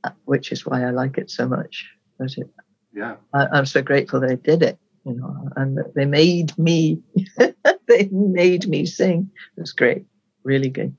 [0.04, 1.90] uh, which is why I like it so much.
[2.20, 2.50] But it,
[2.94, 3.16] Yeah.
[3.34, 7.02] I, I'm so grateful they did it, you know, and that they made me,
[7.88, 9.30] they made me sing.
[9.58, 10.06] It was great,
[10.44, 10.96] really good.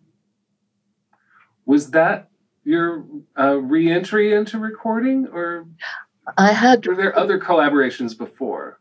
[1.66, 2.28] Was that
[2.64, 3.04] your
[3.38, 5.66] uh, re-entry into recording or
[6.38, 8.78] I had were there other collaborations before?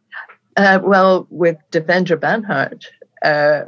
[0.55, 2.85] uh, well with Devendra Banhart.
[3.23, 3.65] Uh,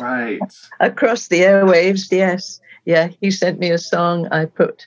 [0.00, 0.40] Right.
[0.80, 2.60] across the airwaves yes.
[2.84, 4.28] Yeah he sent me a song.
[4.28, 4.86] I put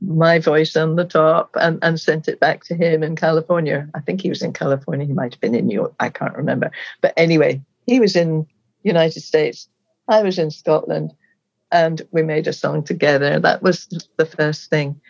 [0.00, 3.88] my voice on the top and, and sent it back to him in california.
[3.94, 5.06] I think he was in california.
[5.06, 5.94] He might have been in new york.
[6.00, 6.70] I can't remember.
[7.00, 8.46] But anyway he was in
[8.82, 9.68] united states.
[10.08, 11.12] I was in scotland.
[11.72, 13.40] And we made a song together.
[13.40, 15.00] That was the first thing.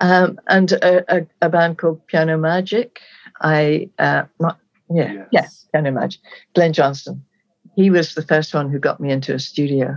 [0.00, 2.98] Um, and a, a, a band called piano magic.
[3.40, 5.26] I uh, yeah Yes.
[5.30, 5.48] yeah
[5.80, 6.20] piano magic.
[6.54, 7.24] Glen johnson
[7.76, 9.96] he was the first one who got me into a studio.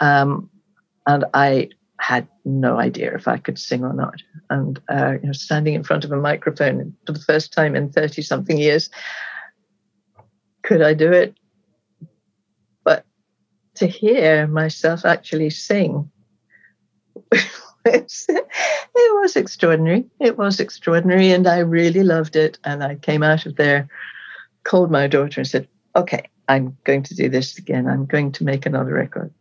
[0.00, 0.50] Um,
[1.06, 4.22] and I had no idea if I could sing or not.
[4.48, 7.92] And uh, you know, standing in front of a microphone for the first time in
[7.92, 8.90] 30 something years,
[10.62, 11.36] could I do it?
[12.84, 13.04] But
[13.76, 16.10] to hear myself actually sing,
[17.84, 20.06] it was extraordinary.
[20.20, 22.58] It was extraordinary, and I really loved it.
[22.64, 23.88] And I came out of there,
[24.64, 27.86] called my daughter, and said, Okay, I'm going to do this again.
[27.86, 29.32] I'm going to make another record.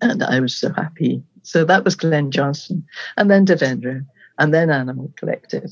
[0.00, 1.24] And I was so happy.
[1.42, 4.06] So that was Glen Johnson, and then Devendra,
[4.38, 5.70] and then Animal Collective.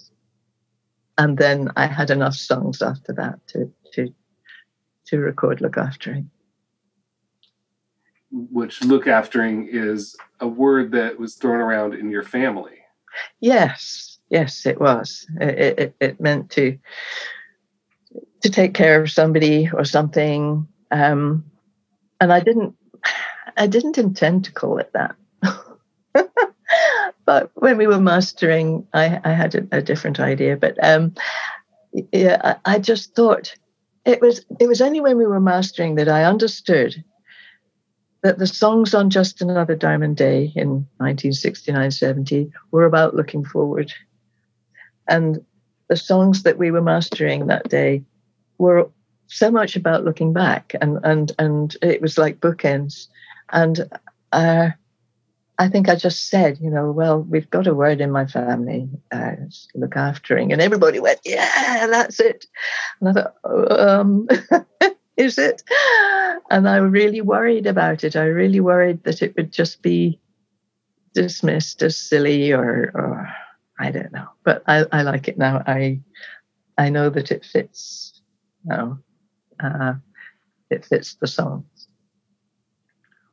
[1.19, 4.13] And then I had enough songs after that to, to,
[5.07, 6.27] to record Lookaftering.
[8.33, 12.79] Which look aftering is a word that was thrown around in your family.
[13.39, 15.29] Yes, yes, it was.
[15.41, 16.77] It, it, it meant to
[18.43, 20.67] to take care of somebody or something.
[20.91, 21.45] Um,
[22.21, 22.75] and I didn't
[23.57, 25.17] I didn't intend to call it that.
[27.25, 30.57] but when we were mastering, I, I had a, a, different idea.
[30.57, 31.15] But um,
[32.13, 33.55] yeah, I, I just thought
[34.05, 37.03] it was it was only when we were mastering that I understood
[38.23, 43.93] that the songs on Just Another Diamond Day in 1969-70 were about looking forward.
[45.09, 45.45] And
[45.89, 48.05] the songs that we were mastering that day
[48.63, 48.89] were
[49.27, 53.09] so much about looking back and and and it was like bookends
[53.51, 53.89] and
[54.33, 54.71] uh,
[55.59, 58.89] I think I just said, you know, well, we've got a word in my family,
[59.13, 59.33] uh,
[59.75, 62.47] look aftering, and everybody went, yeah, that's it.
[63.01, 64.29] And I thought, um,
[65.17, 65.63] is it?
[66.51, 68.17] And I really worried about it.
[68.17, 70.19] I really worried that it would just be
[71.15, 73.29] dismissed as silly or, or
[73.79, 74.29] I don't know.
[74.45, 75.63] But I, I like it now.
[75.67, 76.01] I
[76.79, 78.12] I know that it fits.
[78.65, 78.99] Know,
[79.63, 79.95] uh,
[80.71, 81.67] it fits the song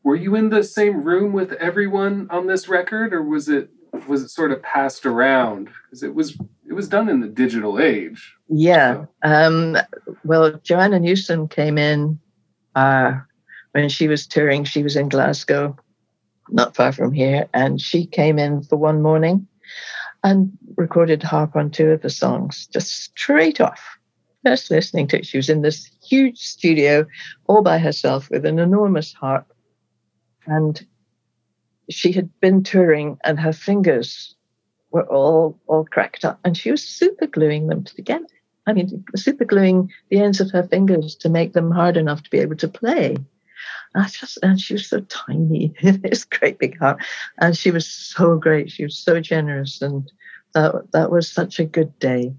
[0.04, 3.70] were you in the same room with everyone on this record or was it
[4.08, 5.70] was it sort of passed around?
[5.86, 8.34] Because it was it was done in the digital age.
[8.48, 9.30] Yeah so.
[9.30, 9.78] um,
[10.24, 12.20] well joanna newsom came in
[12.76, 13.14] uh,
[13.72, 15.76] when she was touring she was in glasgow
[16.50, 19.48] not far from here and she came in for one morning
[20.24, 23.99] and recorded harp on two of the songs just straight off
[24.46, 25.26] just listening to it.
[25.26, 27.06] She was in this huge studio
[27.48, 29.52] all by herself with an enormous harp.
[30.46, 30.86] And
[31.90, 34.36] she had been touring and her fingers
[34.92, 36.40] were all all cracked up.
[36.44, 38.26] And she was super gluing them together.
[38.66, 42.30] I mean super gluing the ends of her fingers to make them hard enough to
[42.30, 43.18] be able to play.
[43.96, 45.74] I just and she was so tiny.
[45.82, 47.04] In this great big heart
[47.40, 48.72] and she was so great.
[48.72, 49.82] She was so generous.
[49.82, 50.10] And
[50.54, 52.34] that that was such a good day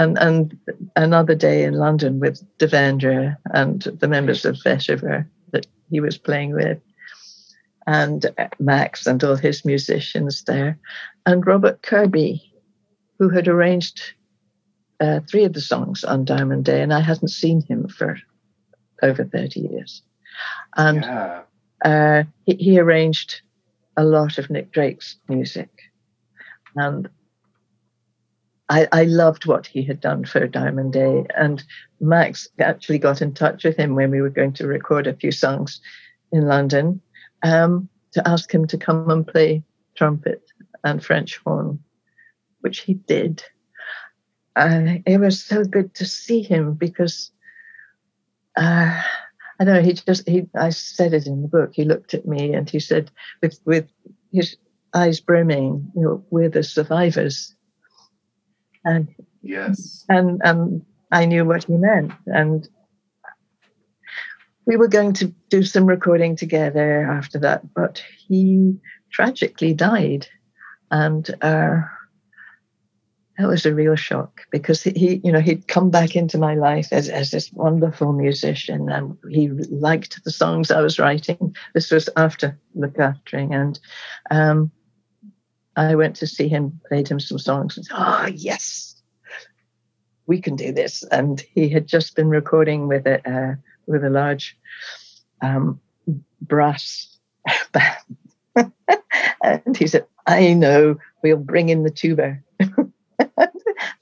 [0.00, 0.58] and and
[0.96, 6.54] another day in london with devendra and the members of Vetiver that he was playing
[6.54, 6.80] with
[7.86, 8.26] and
[8.60, 10.78] Max and all his musicians there,
[11.26, 12.52] and Robert Kirby,
[13.18, 14.00] who had arranged
[15.00, 18.16] uh, three of the songs on Diamond Day, and I hadn't seen him for
[19.02, 20.02] over 30 years.
[20.76, 21.42] And yeah.
[21.84, 23.40] uh, he, he arranged
[23.96, 25.70] a lot of Nick Drake's music.
[26.76, 27.08] And
[28.70, 31.26] I, I, loved what he had done for Diamond Day.
[31.36, 31.62] And
[32.00, 35.32] Max actually got in touch with him when we were going to record a few
[35.32, 35.80] songs
[36.30, 37.00] in London
[37.42, 39.64] um, to ask him to come and play
[39.96, 40.42] trumpet
[40.84, 41.80] and French horn,
[42.60, 43.42] which he did.
[44.54, 47.32] Uh, it was so good to see him because
[48.56, 49.02] uh,
[49.58, 49.80] I know.
[49.82, 50.46] He just he.
[50.56, 51.72] I said it in the book.
[51.74, 53.10] He looked at me and he said,
[53.42, 53.88] with with
[54.32, 54.56] his
[54.94, 57.54] eyes brimming, you know, we're the survivors.
[58.84, 59.08] And
[59.42, 62.68] yes, and and I knew what he meant, and
[64.66, 68.76] we were going to do some recording together after that, but he
[69.10, 70.28] tragically died.
[70.92, 71.80] And uh,
[73.38, 76.88] that was a real shock because he, you know, he'd come back into my life
[76.92, 81.56] as, as this wonderful musician and he liked the songs I was writing.
[81.74, 83.54] This was after Lookaftering.
[83.54, 83.80] And
[84.30, 84.70] um,
[85.80, 89.00] I went to see him, played him some songs, and said, Oh, yes,
[90.26, 91.02] we can do this.
[91.04, 93.26] And he had just been recording with it.
[93.26, 93.54] Uh,
[93.90, 94.56] with a large
[95.42, 95.80] um,
[96.40, 97.18] brass
[97.72, 98.72] band.
[99.42, 102.38] and he said, I know, we'll bring in the tuba.
[102.58, 103.52] that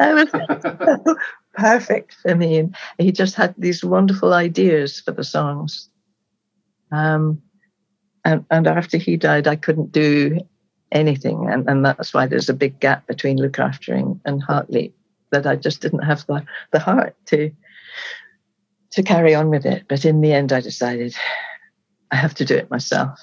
[0.00, 1.16] was so
[1.54, 2.58] perfect for me.
[2.58, 5.88] And he just had these wonderful ideas for the songs.
[6.92, 7.42] Um,
[8.24, 10.38] and, and after he died, I couldn't do
[10.92, 11.48] anything.
[11.48, 14.92] And, and that's why there's a big gap between Lookaftering and Heartleap,
[15.30, 17.50] that I just didn't have the, the heart to
[18.90, 19.84] to carry on with it.
[19.86, 21.14] But in the end, I decided
[22.10, 23.18] I have to do it myself.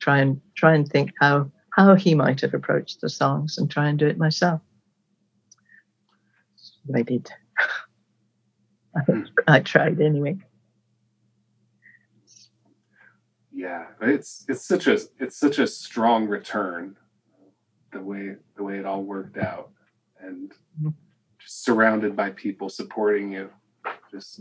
[0.00, 3.88] try and try and think how how he might have approached the songs and try
[3.88, 4.60] and do it myself.
[6.56, 7.30] So I did.
[8.96, 10.36] I, I tried anyway.
[13.52, 16.96] Yeah, it's it's such a it's such a strong return,
[17.92, 19.70] the way the way it all worked out,
[20.20, 20.88] and Mm-hmm.
[21.38, 23.50] just surrounded by people supporting you.
[24.10, 24.40] Just,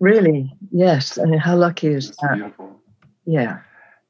[0.00, 1.18] Really, yes.
[1.18, 2.34] I mean, how lucky is that?
[2.34, 2.80] beautiful.
[3.26, 3.58] Yeah.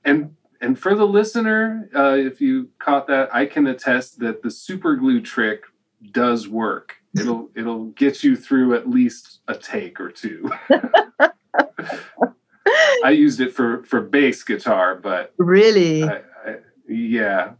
[0.04, 4.50] And and for the listener, uh, if you caught that, I can attest that the
[4.50, 5.62] super glue trick
[6.12, 6.94] does work.
[7.18, 10.50] It'll it'll get you through at least a take or two.
[13.04, 16.04] I used it for for bass guitar, but Really?
[16.04, 16.16] I,
[16.46, 16.56] I,
[16.88, 17.52] yeah,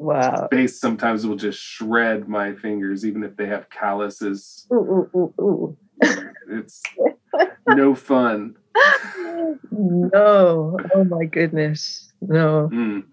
[0.00, 0.48] wow.
[0.50, 4.66] bass sometimes will just shred my fingers, even if they have calluses.
[4.72, 5.76] Ooh, ooh, ooh, ooh.
[6.48, 6.82] It's
[7.68, 8.56] no fun.
[9.70, 10.76] No.
[10.94, 12.12] Oh my goodness.
[12.20, 12.68] No.
[12.72, 13.04] Mm.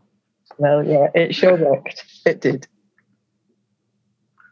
[0.58, 2.04] Well, yeah, it sure worked.
[2.26, 2.68] It did.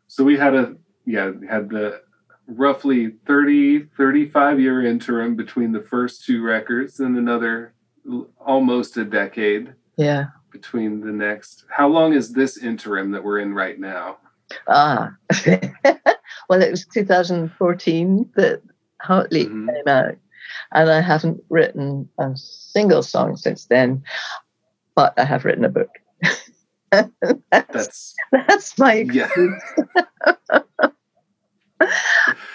[0.07, 0.75] So we had a
[1.05, 2.01] yeah had the
[2.47, 7.73] roughly 30 35 year interim between the first two records and another
[8.39, 10.27] almost a decade Yeah.
[10.59, 14.17] Between the next how long is this interim that we're in right now
[14.69, 15.11] Ah.
[16.49, 18.61] well, it was 2014 that
[19.03, 19.67] Heartleap Mhm.
[19.73, 20.15] came out,
[20.71, 24.01] and I haven't written a single song since then,
[24.95, 25.89] but I have written a book.
[26.91, 27.11] that's,
[27.51, 29.29] that's that's my yeah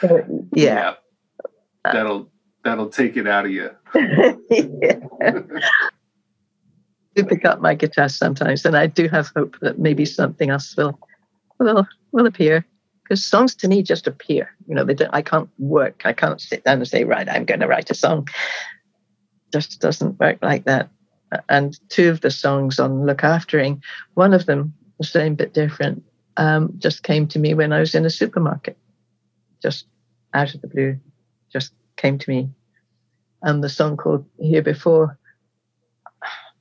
[0.01, 0.25] But,
[0.55, 0.95] yeah.
[1.85, 2.31] that'll
[2.65, 3.71] that'll take it out of you
[4.51, 5.01] yeah.
[7.15, 10.77] Do pick up my guitar sometimes, and I do have hope that maybe something else
[10.77, 10.99] will
[11.59, 12.65] will will appear.
[13.03, 14.51] Because songs to me just appear.
[14.69, 15.13] You know, they don't.
[15.13, 16.03] I can't work.
[16.05, 18.29] I can't sit down and say, right, I'm going to write a song.
[19.53, 20.91] Just doesn't work like that.
[21.49, 23.81] And two of the songs on Lookaftering,
[24.15, 26.05] one of them, the same but different,
[26.37, 28.77] um, just came to me when I was in a supermarket,
[29.63, 29.87] just
[30.35, 30.99] out of the blue,
[31.53, 32.51] just came to me.
[33.43, 35.19] And the song called Here Before,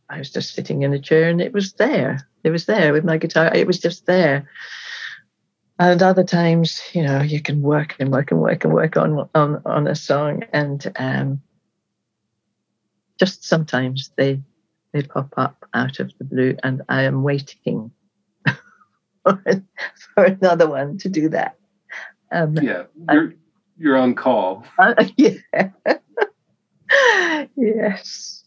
[0.10, 2.28] I was just sitting in a chair and it was there.
[2.44, 3.52] It was there with my guitar.
[3.54, 4.50] It was just there.
[5.78, 9.30] And other times, you know, you can work and work and work and work on
[9.34, 11.42] on on a song, and um,
[13.18, 14.42] just sometimes they
[14.92, 17.92] they pop up out of the blue, and I am waiting
[19.24, 19.42] for,
[20.14, 21.56] for another one to do that.
[22.32, 23.34] Um, yeah you're
[23.78, 25.70] you're on call uh, yeah.
[27.56, 28.39] yes.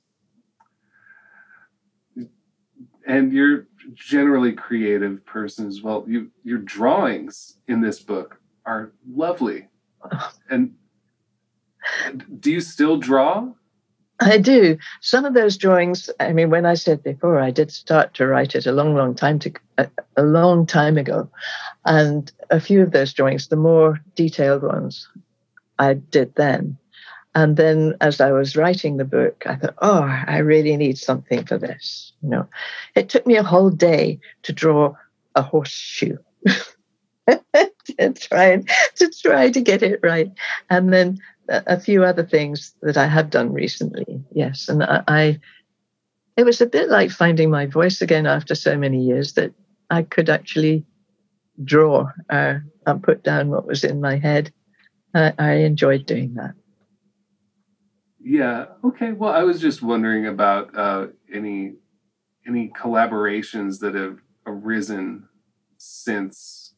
[3.13, 9.69] And you're generally creative person as well you your drawings in this book are lovely
[10.51, 10.75] and
[12.41, 13.49] do you still draw
[14.21, 14.79] I do.
[15.01, 18.55] Some of those drawings, I mean, when I said before, I did start to write
[18.55, 21.29] it a long, long time to a, a long time ago,
[21.85, 25.09] and a few of those drawings, the more detailed ones,
[25.81, 26.79] I did then.
[27.35, 31.45] And then, as I was writing the book, I thought, oh, I really need something
[31.47, 32.13] for this.
[32.23, 32.49] You know,
[32.95, 34.95] it took me a whole day to draw
[35.35, 36.19] a horseshoe.
[36.47, 38.63] to try
[38.97, 40.31] to try to get it right,
[40.69, 41.19] and then
[41.49, 44.23] a few other things that I have done recently.
[44.33, 45.41] Yes, and I, I
[46.37, 49.53] it was a bit like finding my voice again after so many years that
[49.91, 50.85] I could actually
[51.63, 54.53] draw uh, and put down what was in my head.
[55.15, 56.55] I, I enjoyed doing that.
[58.25, 58.67] Yeah.
[58.85, 59.13] Okay.
[59.13, 61.75] Well, I was just wondering about uh, any
[62.47, 65.29] any collaborations that have arisen
[65.79, 66.75] since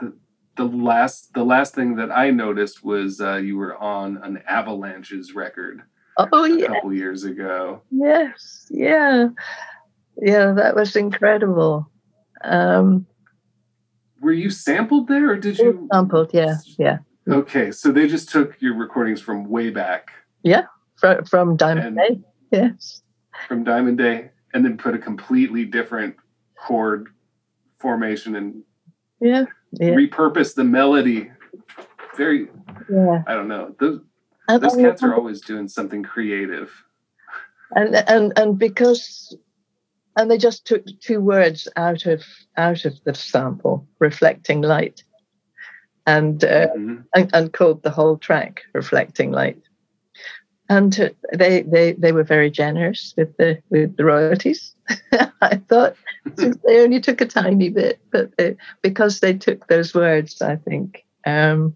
[0.00, 0.16] the
[0.56, 5.34] the last the last thing that I noticed was uh, you were on an Avalanches
[5.34, 5.82] record
[6.18, 7.82] Oh a yeah, couple years ago.
[7.90, 9.28] yes, yeah,
[10.20, 10.52] yeah.
[10.52, 11.90] That was incredible.
[12.42, 13.06] Um,
[14.20, 15.88] Were you sampled there, or did you?
[15.92, 16.98] sampled, yeah, yeah,
[17.28, 20.10] Okay, so they just took your recordings from way back
[20.96, 22.24] from, from Diamond And- Day.
[22.52, 23.02] Yes,
[23.48, 26.14] from Diamond Day, and then put a completely different
[26.56, 27.08] chord
[27.80, 28.62] formation and
[29.20, 31.30] yeah, yeah, repurpose the melody.
[32.16, 32.48] Very,
[32.90, 33.22] yeah.
[33.26, 33.74] I don't know.
[33.80, 34.00] Those
[34.48, 36.70] And- those cats are always doing something creative.
[37.74, 39.36] and and and because
[40.16, 42.22] and they just took two words out of
[42.56, 45.02] out of the sample reflecting light
[46.06, 47.04] and uh, Mhm.
[47.16, 49.58] and, and called the whole track reflecting light
[50.68, 54.74] and uh, they they they were very generous with the with the royalties
[55.42, 55.94] i thought
[56.36, 60.56] since they only took a tiny bit but they, because they took those words i
[60.56, 61.74] think um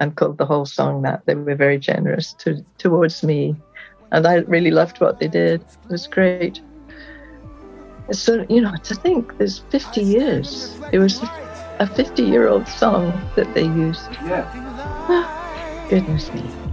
[0.00, 3.54] and called the whole song that they were very generous to towards me
[4.12, 5.60] and I really loved what they did.
[5.60, 6.60] It was great.
[8.12, 10.76] So, you know, to think there's 50 years.
[10.92, 11.20] It was
[11.78, 14.10] a 50 year old song that they used.
[14.24, 14.50] Yeah.
[15.08, 16.69] Ah, goodness me.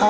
[0.00, 0.08] Have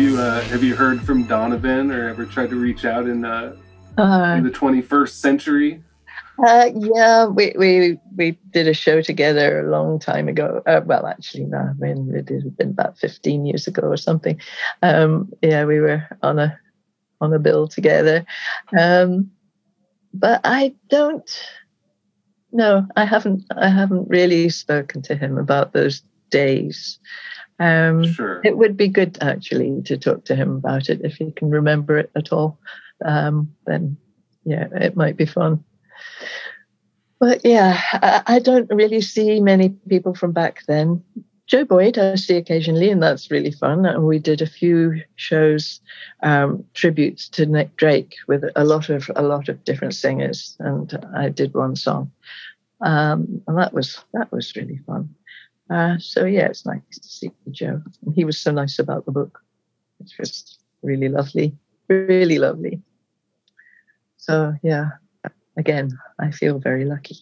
[0.00, 3.54] you uh, have you heard from Donovan or ever tried to reach out in uh,
[3.96, 5.80] Uh, in the 21st century?
[6.44, 10.62] Uh, yeah, we, we we did a show together a long time ago.
[10.66, 14.40] Uh, well, actually, no, I mean, it had been about fifteen years ago or something.
[14.82, 16.58] Um, yeah, we were on a
[17.20, 18.24] on a bill together.
[18.78, 19.30] Um,
[20.12, 21.28] but I don't.
[22.52, 23.44] No, I haven't.
[23.56, 26.98] I haven't really spoken to him about those days.
[27.58, 28.40] Um, Sure.
[28.42, 31.98] it would be good actually to talk to him about it if he can remember
[31.98, 32.58] it at all.
[33.04, 33.98] Um, then,
[34.44, 35.62] yeah, it might be fun.
[37.18, 41.04] But yeah, I, I don't really see many people from back then.
[41.50, 43.84] Joe Boyd I see occasionally, and that's really fun.
[43.84, 45.80] And we did a few shows,
[46.22, 50.96] um, tributes to Nick Drake with a lot of a lot of different singers, and
[51.12, 52.12] I did one song,
[52.82, 55.12] um, and that was that was really fun.
[55.68, 57.82] Uh, so yeah, it's nice to see Joe.
[58.06, 59.42] And he was so nice about the book.
[59.98, 62.80] It's just really lovely, really lovely.
[64.18, 64.90] So yeah,
[65.56, 67.16] again, I feel very lucky.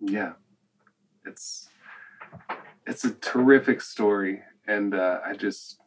[0.00, 0.32] Yeah,
[1.24, 1.65] it's
[2.86, 5.78] it's a terrific story, and uh, I just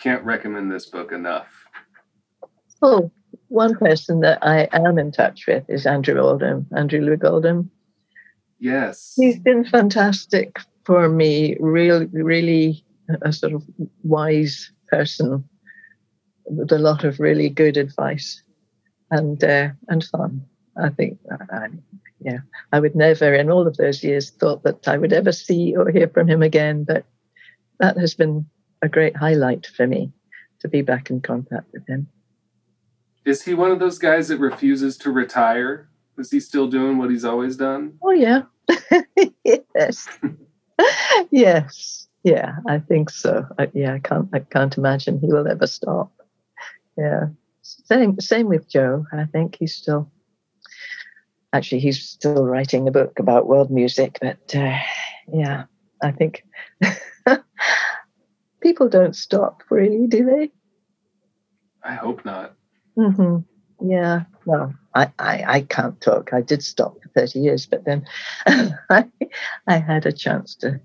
[0.00, 1.48] can't recommend this book enough.
[2.82, 3.10] Oh,
[3.48, 7.70] one person that I am in touch with is Andrew Oldham, Andrew Loog Oldham.
[8.60, 12.84] Yes, He's been fantastic for me, really, really
[13.22, 13.64] a sort of
[14.02, 15.48] wise person
[16.44, 18.42] with a lot of really good advice
[19.10, 20.44] and uh, and fun.
[20.80, 21.18] I think,
[21.52, 21.68] I,
[22.20, 22.38] yeah,
[22.72, 25.90] I would never in all of those years thought that I would ever see or
[25.90, 27.04] hear from him again, but
[27.80, 28.46] that has been
[28.82, 30.12] a great highlight for me
[30.60, 32.08] to be back in contact with him.
[33.24, 35.88] is he one of those guys that refuses to retire?
[36.16, 37.98] Is he still doing what he's always done?
[38.02, 38.42] Oh yeah.
[39.44, 40.08] yes.
[41.30, 42.08] yes.
[42.24, 43.46] Yeah, I think so.
[43.58, 46.12] I, yeah, I can't I can't imagine he will ever stop.
[46.96, 47.26] Yeah.
[47.62, 49.06] Same same with Joe.
[49.12, 50.10] I think he's still
[51.52, 54.78] actually he's still writing a book about world music, but uh,
[55.32, 55.64] yeah,
[56.02, 56.44] I think
[58.60, 60.50] people don't stop really, do they?
[61.82, 62.54] I hope not.
[62.96, 63.38] hmm
[63.80, 64.22] Yeah.
[64.44, 66.32] Well, I, I, I can't talk.
[66.32, 68.06] I did stop for 30 years, but then
[68.46, 69.08] I,
[69.66, 70.80] I had a chance to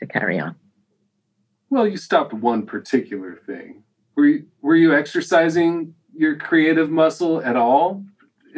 [0.00, 0.54] to carry on.
[1.70, 3.82] Well, you stopped one particular thing.
[4.16, 8.04] Were you, were you exercising your creative muscle at all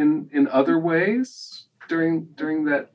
[0.00, 2.90] in in other ways during during that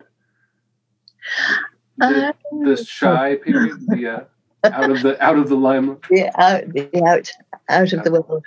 [1.97, 2.33] the,
[2.63, 4.23] the shy period, the uh,
[4.63, 6.01] out of the out of the limelight?
[6.09, 7.31] the out, the out,
[7.69, 8.43] out of the world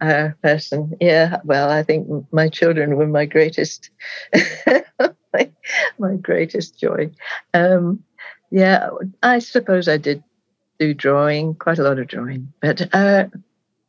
[0.00, 0.96] uh, person.
[1.00, 1.40] Yeah.
[1.44, 3.90] Well, I think my children were my greatest,
[5.32, 5.50] my,
[5.98, 7.10] my greatest joy.
[7.54, 8.02] Um,
[8.50, 8.88] yeah,
[9.22, 10.22] I suppose I did
[10.78, 13.26] do drawing, quite a lot of drawing, but uh,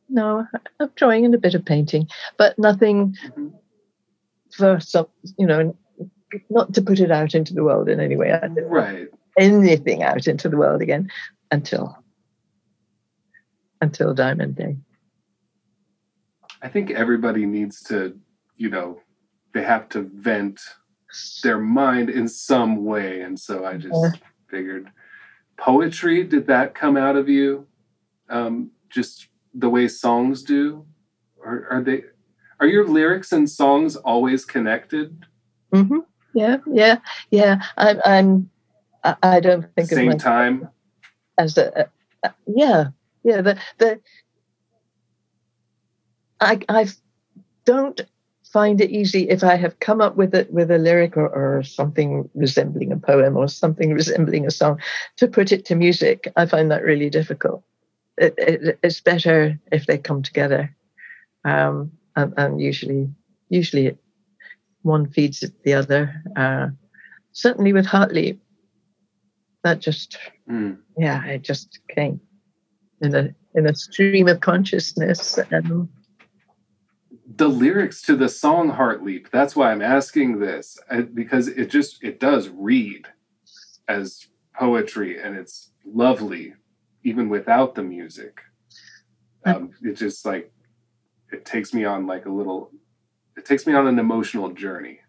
[0.09, 0.45] no,
[0.79, 3.53] of drawing and a bit of painting, but nothing Mhm.
[4.59, 5.07] For some,
[5.37, 5.75] you know,
[6.49, 8.31] not to put it out into the world in any way.
[8.31, 9.09] I didn't Right.
[9.37, 11.09] anything out into the world again
[11.49, 11.97] until
[13.81, 14.75] until Diamond Day.
[16.61, 18.19] I think everybody needs to,
[18.57, 18.99] you know,
[19.53, 20.59] they have to vent
[21.41, 24.11] their mind in some way, and so I just Yeah.
[24.49, 24.91] figured
[25.57, 26.25] poetry.
[26.25, 27.65] Did that come out of you?
[28.27, 30.85] Um, just the way songs do,
[31.37, 32.03] or are they?
[32.59, 35.25] Are your lyrics and songs always connected?
[35.73, 35.99] Mm-hmm.
[36.33, 36.97] Yeah, yeah,
[37.31, 37.61] yeah.
[37.77, 38.01] I'm.
[38.05, 38.49] I'm
[39.03, 40.69] I, I don't think of Same myself time.
[41.37, 41.89] as a,
[42.23, 42.89] a- yeah,
[43.23, 43.41] yeah.
[43.41, 43.99] The the
[46.41, 46.87] I I
[47.65, 48.01] don't
[48.51, 51.63] find it easy if I have come up with it with a lyric or, or
[51.63, 54.79] something resembling a poem or something resembling a song
[55.17, 56.31] to put it to music.
[56.35, 57.63] I find that really difficult.
[58.17, 60.75] It, it, it's better if they come together,
[61.45, 63.09] um, and, and usually
[63.49, 63.97] usually
[64.81, 66.23] one feeds the other.
[66.35, 66.67] Uh,
[67.31, 68.39] certainly with Heartleap,
[69.63, 70.17] that just
[70.49, 70.79] Mm.
[70.97, 72.19] yeah, it just came
[73.01, 75.37] in a in a stream of consciousness.
[75.51, 75.87] And
[77.35, 79.29] the lyrics to the song Heartleap.
[79.31, 83.07] That's why I'm asking this I, because it just it does read
[83.87, 84.27] as
[84.59, 86.53] poetry and it's lovely
[87.03, 88.41] even without the music.
[89.45, 90.51] Um, it just like
[91.31, 92.71] it takes me on like a little
[93.37, 94.99] it takes me on an emotional journey.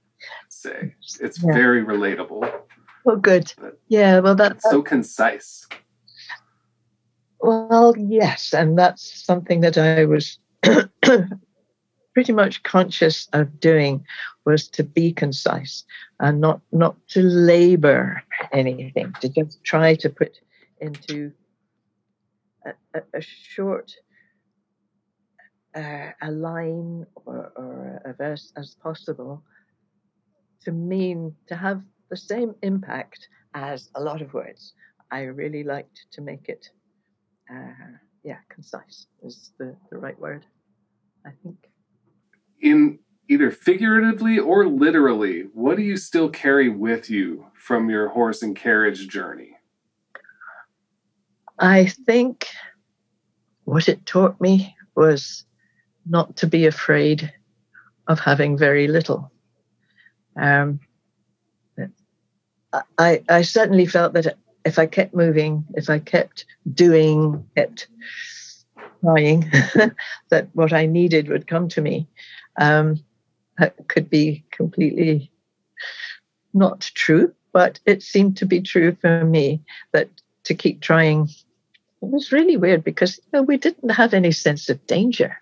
[0.49, 1.53] Say it's Yeah.
[1.53, 2.51] very relatable.
[3.05, 3.53] Well, good.
[3.59, 5.66] But- Yeah, well, that's so concise.
[7.41, 10.39] Well, yes, and that's something that I was
[12.14, 14.05] pretty much conscious of doing
[14.45, 15.85] was to be concise
[16.18, 20.39] and not not to labor anything, to just try to put
[20.81, 21.33] into
[22.66, 23.93] a, a, a short
[25.75, 29.43] uh, a line or, or a verse as possible
[30.64, 34.75] to mean to have the same impact as a lot of words.
[35.11, 36.68] I really liked to make it
[37.51, 37.73] uh,
[38.23, 40.45] yeah, concise is the, the right word,
[41.27, 41.57] I think.
[42.61, 42.99] In
[43.29, 48.55] either figuratively or literally, what do you still carry with you from your horse and
[48.55, 49.57] carriage journey?
[51.59, 52.47] I think
[53.64, 55.45] what it taught me was
[56.11, 57.32] not to be afraid
[58.08, 59.32] of having very little.
[60.36, 60.80] Um,
[62.98, 67.86] I, I certainly felt that if I kept moving, if I kept doing it,
[69.02, 69.40] trying,
[70.28, 72.08] that what I needed would come to me.
[72.61, 73.02] Um,
[73.58, 75.30] that could be completely
[76.52, 80.08] not true, but it seemed to be true for me that
[80.44, 81.28] to keep trying.
[82.02, 85.36] It was really weird because you know, we didn't have any sense of danger,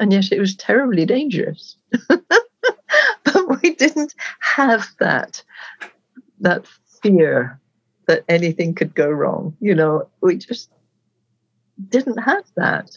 [0.00, 1.76] and yet it was terribly dangerous.
[2.08, 5.42] but we didn't have that
[6.40, 6.66] that
[7.02, 7.60] fear
[8.06, 9.56] that anything could go wrong.
[9.60, 10.70] You know, we just
[11.88, 12.96] didn't have that.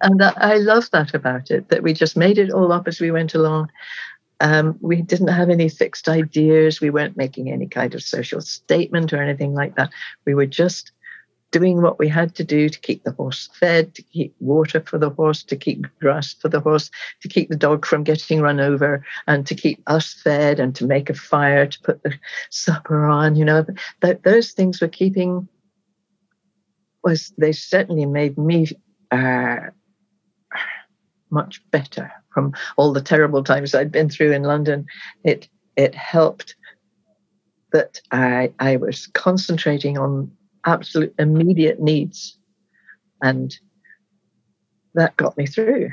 [0.00, 3.00] And that, I love that about it, that we just made it all up as
[3.00, 3.70] we went along.
[4.40, 6.80] Um, we didn't have any fixed ideas.
[6.80, 9.90] We weren't making any kind of social statement or anything like that.
[10.24, 10.92] We were just
[11.50, 14.98] doing what we had to do to keep the horse fed, to keep water for
[14.98, 16.90] the horse, to keep grass for the horse,
[17.22, 20.86] to keep the dog from getting run over, and to keep us fed, and to
[20.86, 22.14] make a fire, to put the
[22.50, 23.36] supper on.
[23.36, 23.66] You know,
[24.00, 25.48] that those things were keeping.
[27.04, 28.66] Was they certainly made me
[29.10, 29.56] uh,
[31.30, 34.86] much better from all the terrible times I'd been through in London.
[35.24, 36.56] It it helped
[37.72, 40.30] that I I was concentrating on
[40.68, 42.38] absolute immediate needs,
[43.22, 43.56] and
[44.94, 45.90] that got me through,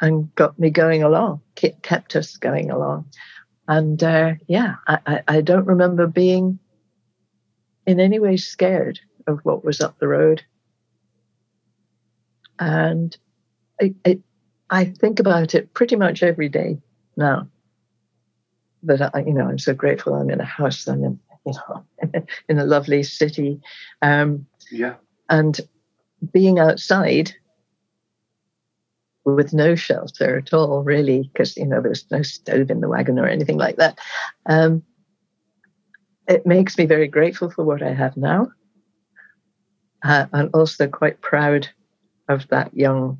[0.00, 3.06] and got me going along, ke- kept us going along,
[3.68, 6.58] and uh, yeah, I, I I don't remember being
[7.86, 10.42] in any way scared of what was up the road,
[12.58, 13.16] and
[13.78, 14.20] it, it
[14.70, 16.78] I think about it pretty much every day
[17.16, 17.48] now.
[18.84, 20.86] That I, you know, I'm so grateful I'm in a house.
[20.86, 21.52] I'm in, you
[22.12, 23.60] know, in a lovely city,
[24.02, 24.94] um, Yeah.
[25.30, 25.58] and
[26.32, 27.32] being outside
[29.24, 33.18] with no shelter at all, really, because you know there's no stove in the wagon
[33.18, 33.98] or anything like that.
[34.46, 34.82] Um,
[36.28, 38.48] it makes me very grateful for what I have now.
[40.02, 41.68] Uh, I'm also quite proud
[42.28, 43.18] of that young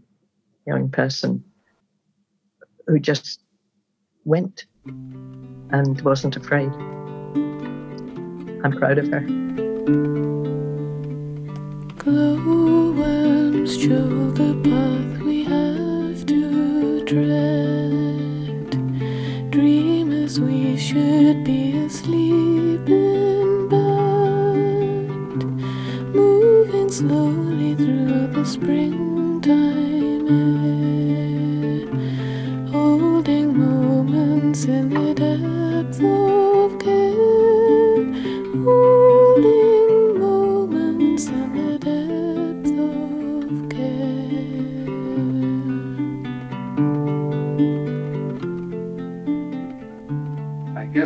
[0.66, 1.44] young person
[2.86, 3.40] who just
[4.24, 6.72] went and wasn't afraid.
[8.66, 9.20] I'm proud of her.
[11.98, 18.70] Glowworms show the path we have to tread.
[19.52, 25.12] Dream as we should be asleep in bed.
[26.12, 29.05] Moving slowly through the springtime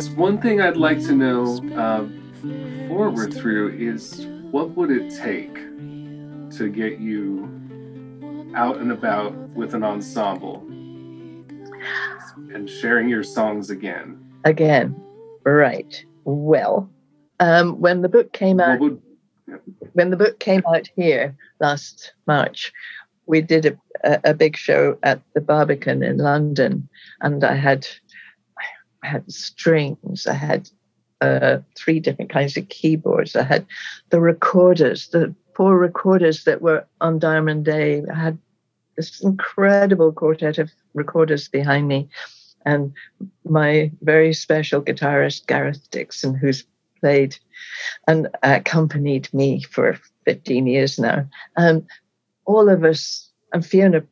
[0.01, 2.07] guess one thing I'd like to know uh,
[2.87, 7.43] forward through is what would it take to get you
[8.55, 10.65] out and about with an ensemble
[12.51, 14.19] and sharing your songs again?
[14.43, 14.99] Again,
[15.43, 16.03] right.
[16.23, 16.89] Well,
[17.39, 18.99] um, when the book came out, would
[19.93, 22.73] when the book came out here last March,
[23.27, 26.89] we did a, a, a big show at the Barbican in London,
[27.21, 27.87] and I had
[29.03, 30.69] I had strings, I had
[31.21, 33.65] uh, three different kinds of keyboards, I had
[34.09, 38.37] the recorders, the four recorders that were on Diamond Day, I had
[38.95, 42.09] this incredible quartet of recorders behind me,
[42.65, 42.93] and
[43.43, 46.65] my very special guitarist Gareth Dickson, who's
[46.99, 47.35] played
[48.07, 51.27] and accompanied me for 15 years now.
[51.57, 51.87] And
[52.45, 54.03] all of us, and Fiona,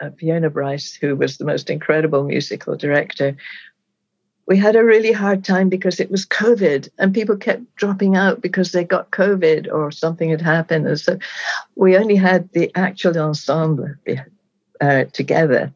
[0.00, 3.36] uh, Fiona Brice, who was the most incredible musical director,
[4.48, 8.40] we had a really hard time because it was COVID and people kept dropping out
[8.40, 10.88] because they got COVID or something had happened.
[10.88, 11.18] And so
[11.76, 13.94] we only had the actual ensemble
[14.80, 15.70] uh, together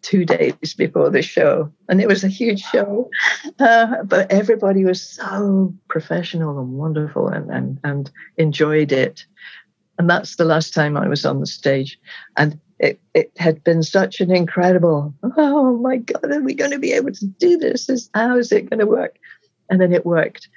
[0.00, 1.70] two days before the show.
[1.90, 3.10] And it was a huge show.
[3.58, 9.26] Uh, but everybody was so professional and wonderful and, and, and enjoyed it.
[9.98, 11.98] And that's the last time I was on the stage.
[12.38, 16.78] And it, it had been such an incredible, oh my God, are we going to
[16.78, 17.90] be able to do this?
[17.90, 19.18] Is, how is it going to work?
[19.68, 20.48] And then it worked.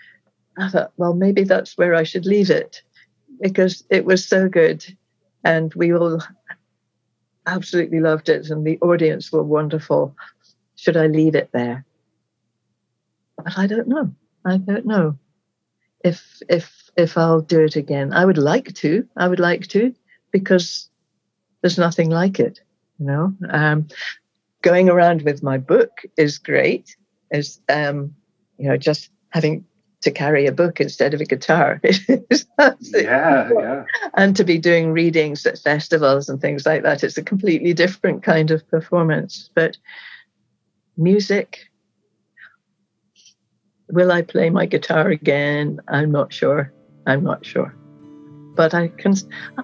[0.58, 2.82] I thought, well, maybe that's where I should leave it
[3.42, 4.86] because it was so good.
[5.44, 6.22] And we all
[7.46, 10.16] absolutely loved it, and the audience were wonderful.
[10.78, 11.86] Should I leave it there?
[13.36, 14.14] But I don't know.
[14.46, 15.18] I don't know
[16.06, 18.14] if if if I'll do it again.
[18.14, 19.06] I would like to.
[19.18, 19.94] I would like to
[20.32, 20.90] because
[21.64, 22.60] there's nothing like it.
[23.00, 23.88] You know, um,
[24.62, 26.96] going around with my book is great.
[27.32, 28.14] Is um,
[28.60, 29.66] you know just having
[30.02, 31.82] to carry a book instead of a guitar.
[32.60, 33.84] yeah, yeah.
[34.16, 37.04] And to be doing readings at festivals and things like that.
[37.04, 39.50] It's a completely different kind of performance.
[39.56, 39.78] But
[40.98, 41.60] music,
[43.90, 45.80] will I play my guitar again?
[45.88, 46.74] I'm not sure.
[47.08, 47.74] I'm not sure.
[48.56, 49.16] But I can,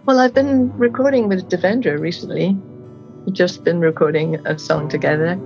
[0.05, 2.57] well, I've been recording with Devendra recently.
[3.25, 5.39] We've just been recording a song together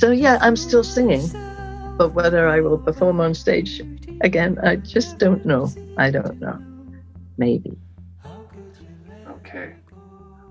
[0.00, 1.28] So yeah, I'm still singing,
[1.98, 3.82] but whether I will perform on stage
[4.22, 5.70] again, I just don't know.
[5.98, 6.58] I don't know.
[7.36, 7.76] Maybe.
[9.28, 9.74] Okay.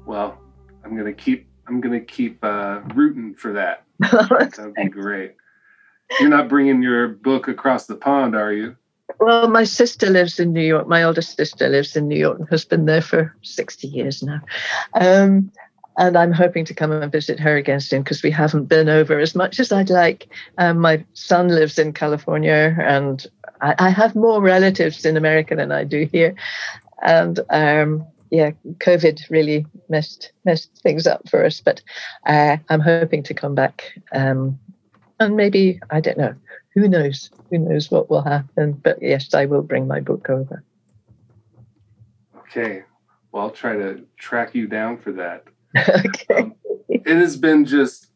[0.06, 0.38] Well,
[0.84, 1.48] I'm gonna keep.
[1.66, 3.86] I'm gonna keep uh, rooting for that.
[4.00, 5.34] That'd be great.
[6.20, 8.76] You're not bringing your book across the pond, are you?
[9.20, 10.88] Well, my sister lives in New York.
[10.88, 14.42] My oldest sister lives in New York and has been there for 60 years now.
[14.94, 15.52] Um,
[16.00, 19.20] and I'm hoping to come and visit her again soon because we haven't been over
[19.20, 20.30] as much as I'd like.
[20.58, 23.28] Um, my son lives in California, and
[23.60, 26.36] I, I, have more relatives in America than I do here.
[27.04, 31.60] And um, yeah, COVID really messed messed things up for us.
[31.60, 31.82] But
[32.26, 33.84] uh, I'm hoping to come back,
[34.14, 34.58] um,
[35.20, 36.34] and maybe I don't know.
[36.76, 37.30] Who knows?
[37.50, 38.72] Who knows what will happen?
[38.72, 40.64] But yes, I will bring my book over.
[42.38, 42.84] Okay.
[43.34, 45.44] Well, I'll try to track you down for that.
[45.78, 46.36] okay.
[46.36, 46.56] Um,
[46.88, 48.08] it has been just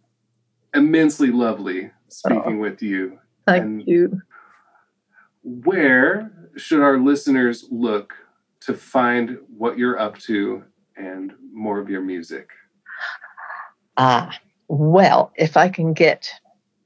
[0.74, 3.20] immensely lovely speaking oh, with you.
[3.46, 4.22] Thank and you.
[5.44, 8.14] Where should our listeners look
[8.62, 10.64] to find what you're up to
[10.96, 12.50] and more of your music?
[13.98, 14.38] Ah,
[14.68, 16.32] well, if I can get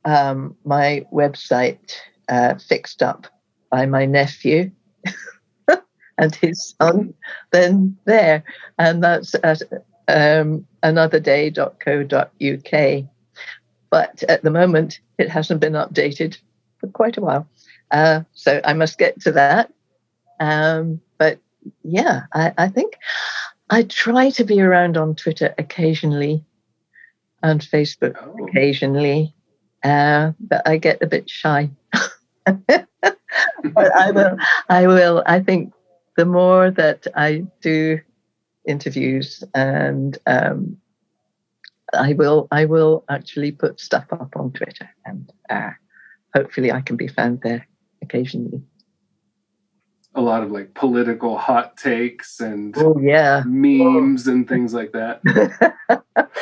[0.05, 1.93] um, my website
[2.29, 3.27] uh, fixed up
[3.69, 4.71] by my nephew
[6.17, 7.13] and his son,
[7.51, 8.43] then there.
[8.77, 9.61] And that's at
[10.07, 13.03] um, anotherday.co.uk.
[13.89, 16.37] But at the moment, it hasn't been updated
[16.77, 17.47] for quite a while.
[17.91, 19.71] Uh, so I must get to that.
[20.39, 21.39] Um, but
[21.83, 22.97] yeah, I, I, think
[23.69, 26.43] I try to be around on Twitter occasionally
[27.41, 28.45] and Facebook oh.
[28.45, 29.33] occasionally,
[29.83, 31.69] uh, but I get a bit shy.
[32.45, 34.37] but I will,
[34.69, 35.73] I will, I think
[36.17, 37.99] the more that I do
[38.67, 40.77] interviews, and um,
[41.93, 45.71] I will I will actually put stuff up on Twitter, and uh,
[46.35, 47.67] hopefully I can be found there
[48.01, 48.61] occasionally.
[50.15, 54.31] A lot of like political hot takes and oh yeah memes oh.
[54.31, 55.21] and things like that.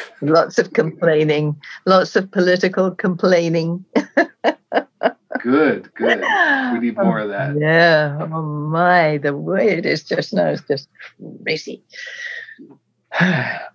[0.22, 1.56] lots of complaining,
[1.86, 3.86] lots of political complaining.
[5.46, 6.24] good, good.
[6.74, 7.56] We need more of that.
[7.58, 8.18] Yeah.
[8.20, 10.90] Oh my, the way it is just now is just
[11.44, 11.84] crazy.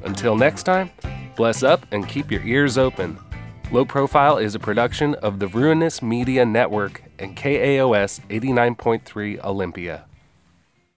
[0.05, 0.91] Until next time,
[1.37, 3.19] bless up and keep your ears open.
[3.73, 10.05] Low Profile is a production of the Ruinous Media Network and KAOS 89.3 Olympia.